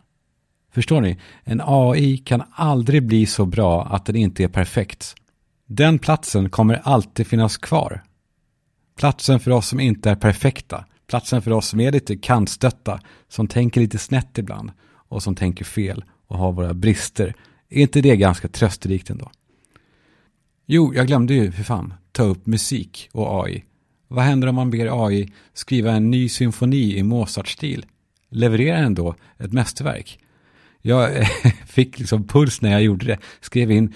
Förstår 0.71 1.01
ni? 1.01 1.19
En 1.43 1.61
AI 1.65 2.17
kan 2.17 2.43
aldrig 2.51 3.03
bli 3.03 3.25
så 3.25 3.45
bra 3.45 3.85
att 3.85 4.05
den 4.05 4.15
inte 4.15 4.43
är 4.43 4.47
perfekt. 4.47 5.15
Den 5.65 5.99
platsen 5.99 6.49
kommer 6.49 6.81
alltid 6.83 7.27
finnas 7.27 7.57
kvar. 7.57 8.03
Platsen 8.97 9.39
för 9.39 9.51
oss 9.51 9.67
som 9.67 9.79
inte 9.79 10.09
är 10.09 10.15
perfekta. 10.15 10.85
Platsen 11.07 11.41
för 11.41 11.51
oss 11.51 11.67
som 11.67 11.79
är 11.79 11.91
lite 11.91 12.15
kantstötta. 12.15 12.99
Som 13.27 13.47
tänker 13.47 13.81
lite 13.81 13.97
snett 13.97 14.37
ibland. 14.37 14.71
Och 15.07 15.23
som 15.23 15.35
tänker 15.35 15.65
fel 15.65 16.03
och 16.27 16.37
har 16.37 16.51
våra 16.51 16.73
brister 16.73 17.33
är 17.69 17.81
inte 17.81 18.01
det 18.01 18.15
ganska 18.15 18.47
trösterikt 18.47 19.09
ändå? 19.09 19.31
Jo, 20.65 20.93
jag 20.95 21.07
glömde 21.07 21.33
ju 21.33 21.51
för 21.51 21.63
fan 21.63 21.93
ta 22.11 22.23
upp 22.23 22.45
musik 22.45 23.09
och 23.11 23.45
AI. 23.45 23.63
Vad 24.07 24.25
händer 24.25 24.47
om 24.47 24.55
man 24.55 24.69
ber 24.69 25.05
AI 25.05 25.31
skriva 25.53 25.91
en 25.91 26.11
ny 26.11 26.29
symfoni 26.29 26.97
i 26.97 27.03
Mozart-stil? 27.03 27.85
Levererar 28.29 28.81
den 28.81 28.93
då 28.93 29.15
ett 29.37 29.53
mästerverk? 29.53 30.19
Jag 30.81 31.27
fick 31.65 31.99
liksom 31.99 32.27
puls 32.27 32.61
när 32.61 32.71
jag 32.71 32.83
gjorde 32.83 33.05
det. 33.05 33.17
Skrev 33.41 33.71
in, 33.71 33.93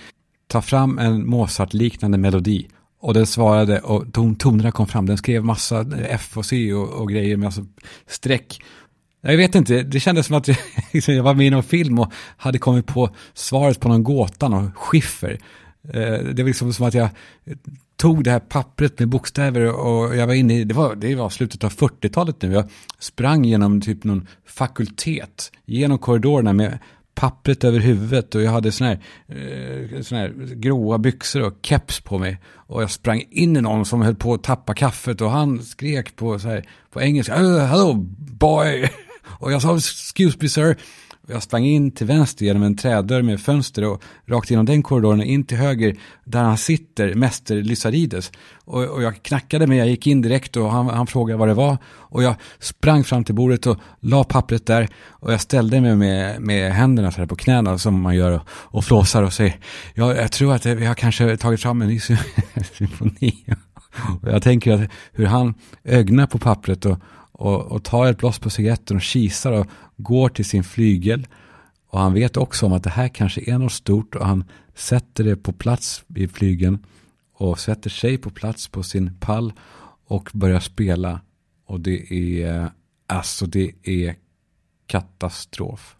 ta 0.47 0.62
fram 0.62 0.99
en 0.99 1.30
Mozart-liknande 1.30 2.17
melodi. 2.17 2.67
Och 2.99 3.13
den 3.13 3.27
svarade 3.27 3.80
och 3.80 4.13
ton, 4.13 4.36
tonerna 4.36 4.71
kom 4.71 4.88
fram. 4.88 5.06
Den 5.06 5.17
skrev 5.17 5.45
massa 5.45 5.86
F 6.10 6.38
och 6.38 6.45
C 6.45 6.73
och, 6.73 6.89
och 6.89 7.10
grejer 7.10 7.38
med 7.38 7.45
alltså 7.45 7.65
streck. 8.08 8.62
Jag 9.31 9.37
vet 9.37 9.55
inte, 9.55 9.83
det 9.83 9.99
kändes 9.99 10.25
som 10.25 10.35
att 10.35 10.47
liksom, 10.93 11.13
jag 11.13 11.23
var 11.23 11.33
med 11.33 11.47
i 11.47 11.49
någon 11.49 11.63
film 11.63 11.99
och 11.99 12.11
hade 12.37 12.59
kommit 12.59 12.85
på 12.85 13.09
svaret 13.33 13.79
på 13.79 13.89
någon 13.89 14.03
gåta, 14.03 14.47
någon 14.47 14.71
skiffer. 14.71 15.39
Eh, 15.93 16.19
det 16.33 16.43
var 16.43 16.47
liksom 16.47 16.73
som 16.73 16.85
att 16.85 16.93
jag 16.93 17.09
tog 17.97 18.23
det 18.23 18.31
här 18.31 18.39
pappret 18.39 18.99
med 18.99 19.09
bokstäver 19.09 19.73
och 19.73 20.15
jag 20.15 20.27
var 20.27 20.33
inne 20.33 20.59
i, 20.59 20.63
det 20.63 20.73
var, 20.73 20.95
det 20.95 21.15
var 21.15 21.29
slutet 21.29 21.63
av 21.63 21.71
40-talet 21.71 22.41
nu, 22.41 22.51
jag 22.51 22.69
sprang 22.99 23.45
genom 23.45 23.81
typ 23.81 24.03
någon 24.03 24.27
fakultet, 24.45 25.51
genom 25.65 25.97
korridorerna 25.97 26.53
med 26.53 26.79
pappret 27.15 27.63
över 27.63 27.79
huvudet 27.79 28.35
och 28.35 28.41
jag 28.41 28.51
hade 28.51 28.71
sån 28.71 28.87
här, 28.87 28.99
eh, 29.27 30.01
sån 30.01 30.17
här 30.17 30.33
gråa 30.55 30.97
byxor 30.97 31.41
och 31.41 31.53
keps 31.61 31.99
på 31.99 32.17
mig. 32.17 32.39
Och 32.53 32.83
jag 32.83 32.91
sprang 32.91 33.23
in 33.29 33.57
i 33.57 33.61
någon 33.61 33.85
som 33.85 34.01
höll 34.01 34.15
på 34.15 34.33
att 34.33 34.43
tappa 34.43 34.73
kaffet 34.73 35.21
och 35.21 35.31
han 35.31 35.63
skrek 35.63 36.15
på, 36.15 36.39
så 36.39 36.47
här, 36.47 36.65
på 36.91 37.01
engelska, 37.01 37.35
oh, 37.35 37.59
hello 37.59 37.93
boy. 38.17 38.89
Och 39.39 39.52
jag 39.52 39.62
sa, 39.62 39.78
excuse 39.78 40.38
me 40.41 40.50
sir. 40.50 40.78
Jag 41.30 41.43
sprang 41.43 41.65
in 41.65 41.91
till 41.91 42.08
vänster 42.08 42.45
genom 42.45 42.63
en 42.63 42.76
trädörr 42.76 43.21
med 43.21 43.41
fönster 43.41 43.84
och 43.84 44.04
rakt 44.26 44.50
genom 44.50 44.65
den 44.65 44.84
korridoren 44.84 45.23
in 45.23 45.43
till 45.43 45.58
höger 45.58 45.95
där 46.26 46.43
han 46.43 46.58
sitter, 46.58 47.13
mäster 47.13 47.56
Lysarides. 47.56 48.32
Och, 48.65 48.84
och 48.84 49.04
jag 49.04 49.23
knackade 49.23 49.67
men 49.67 49.78
jag 49.78 49.88
gick 49.88 50.08
in 50.08 50.21
direkt 50.21 50.58
och 50.58 50.71
han, 50.71 50.89
han, 50.89 51.08
frågade 51.08 51.39
vad 51.39 51.47
det 51.47 51.54
var. 51.54 51.78
Och 51.86 52.23
jag 52.23 52.36
sprang 52.60 53.04
fram 53.04 53.23
till 53.23 53.36
bordet 53.36 53.67
och 53.67 53.78
la 54.00 54.23
pappret 54.23 54.65
där 54.65 54.88
och 55.10 55.34
jag 55.34 55.41
ställde 55.41 55.82
mig 55.82 55.95
med, 55.95 56.41
med 56.41 56.73
händerna 56.73 57.12
så 57.12 57.17
här 57.17 57.26
på 57.26 57.36
knäna 57.36 57.78
som 57.78 58.02
man 58.02 58.15
gör 58.15 58.32
och, 58.32 58.41
och 58.50 58.86
flåsar 58.86 59.23
och 59.23 59.34
säger 59.34 59.56
ja, 59.93 60.15
jag 60.15 60.32
tror 60.32 60.54
att 60.54 60.65
vi 60.65 60.86
har 60.86 60.95
kanske 60.95 61.38
tagit 61.38 61.62
fram 61.62 61.82
en 61.82 61.88
ny 61.88 62.00
symfoni. 62.73 63.45
och 64.21 64.32
jag 64.32 64.43
tänker 64.43 64.71
att 64.73 64.91
hur 65.12 65.26
han 65.26 65.54
ögnar 65.84 66.28
på 66.28 66.38
pappret 66.38 66.86
och 66.86 66.97
och, 67.38 67.62
och 67.62 67.84
tar 67.84 68.08
ett 68.08 68.17
blås 68.17 68.39
på 68.39 68.50
cigaretten 68.50 68.97
och 68.97 69.04
kisar 69.04 69.52
och 69.52 69.67
går 69.97 70.30
till 70.30 70.45
sin 70.45 70.63
flygel. 70.63 71.28
Och 71.88 72.00
han 72.00 72.13
vet 72.13 72.38
också 72.38 72.65
om 72.65 72.73
att 72.73 72.84
det 72.84 72.89
här 72.89 73.08
kanske 73.08 73.52
är 73.52 73.58
något 73.58 73.71
stort 73.71 74.15
och 74.15 74.26
han 74.26 74.43
sätter 74.76 75.23
det 75.23 75.36
på 75.36 75.54
plats 75.54 76.04
i 76.15 76.28
flygeln 76.28 76.86
och 77.34 77.60
sätter 77.60 77.89
sig 77.89 78.17
på 78.17 78.30
plats 78.30 78.67
på 78.67 78.84
sin 78.84 79.17
pall 79.19 79.54
och 80.08 80.30
börjar 80.34 80.60
spela. 80.60 81.21
Och 81.65 81.80
det 81.80 82.13
är, 82.13 82.62
eh, 82.62 82.69
alltså 83.08 83.45
det 83.45 83.71
är 83.84 84.15
katastrof. 84.86 85.95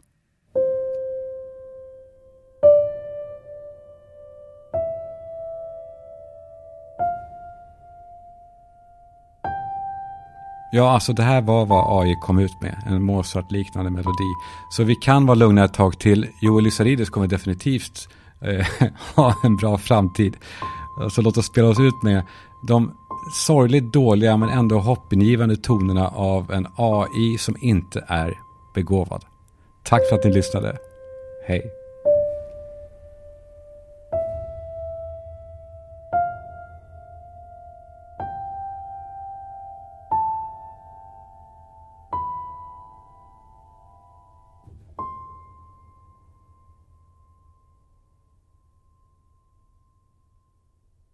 Ja, 10.71 10.91
alltså 10.91 11.13
det 11.13 11.23
här 11.23 11.41
var 11.41 11.65
vad 11.65 12.01
AI 12.01 12.15
kom 12.21 12.39
ut 12.39 12.62
med. 12.62 12.84
En 12.88 13.03
Mozart-liknande 13.03 13.91
melodi. 13.91 14.34
Så 14.69 14.84
vi 14.84 14.95
kan 14.95 15.25
vara 15.25 15.36
lugna 15.36 15.65
ett 15.65 15.73
tag 15.73 15.99
till. 15.99 16.27
Joel 16.41 16.63
Lysarides 16.63 17.10
kommer 17.10 17.27
definitivt 17.27 18.10
eh, 18.41 18.67
ha 19.15 19.36
en 19.43 19.56
bra 19.56 19.77
framtid. 19.77 20.38
Så 21.12 21.21
låt 21.21 21.38
oss 21.38 21.45
spela 21.45 21.67
oss 21.67 21.80
ut 21.80 22.03
med 22.03 22.23
de 22.67 22.91
sorgligt 23.34 23.93
dåliga 23.93 24.38
men 24.38 24.49
ändå 24.49 24.80
hoppingivande 24.80 25.56
tonerna 25.56 26.08
av 26.08 26.51
en 26.51 26.67
AI 26.75 27.38
som 27.38 27.56
inte 27.62 28.06
är 28.08 28.34
begåvad. 28.75 29.25
Tack 29.84 30.01
för 30.10 30.15
att 30.15 30.23
ni 30.23 30.34
lyssnade. 30.34 30.77
Hej. 31.47 31.87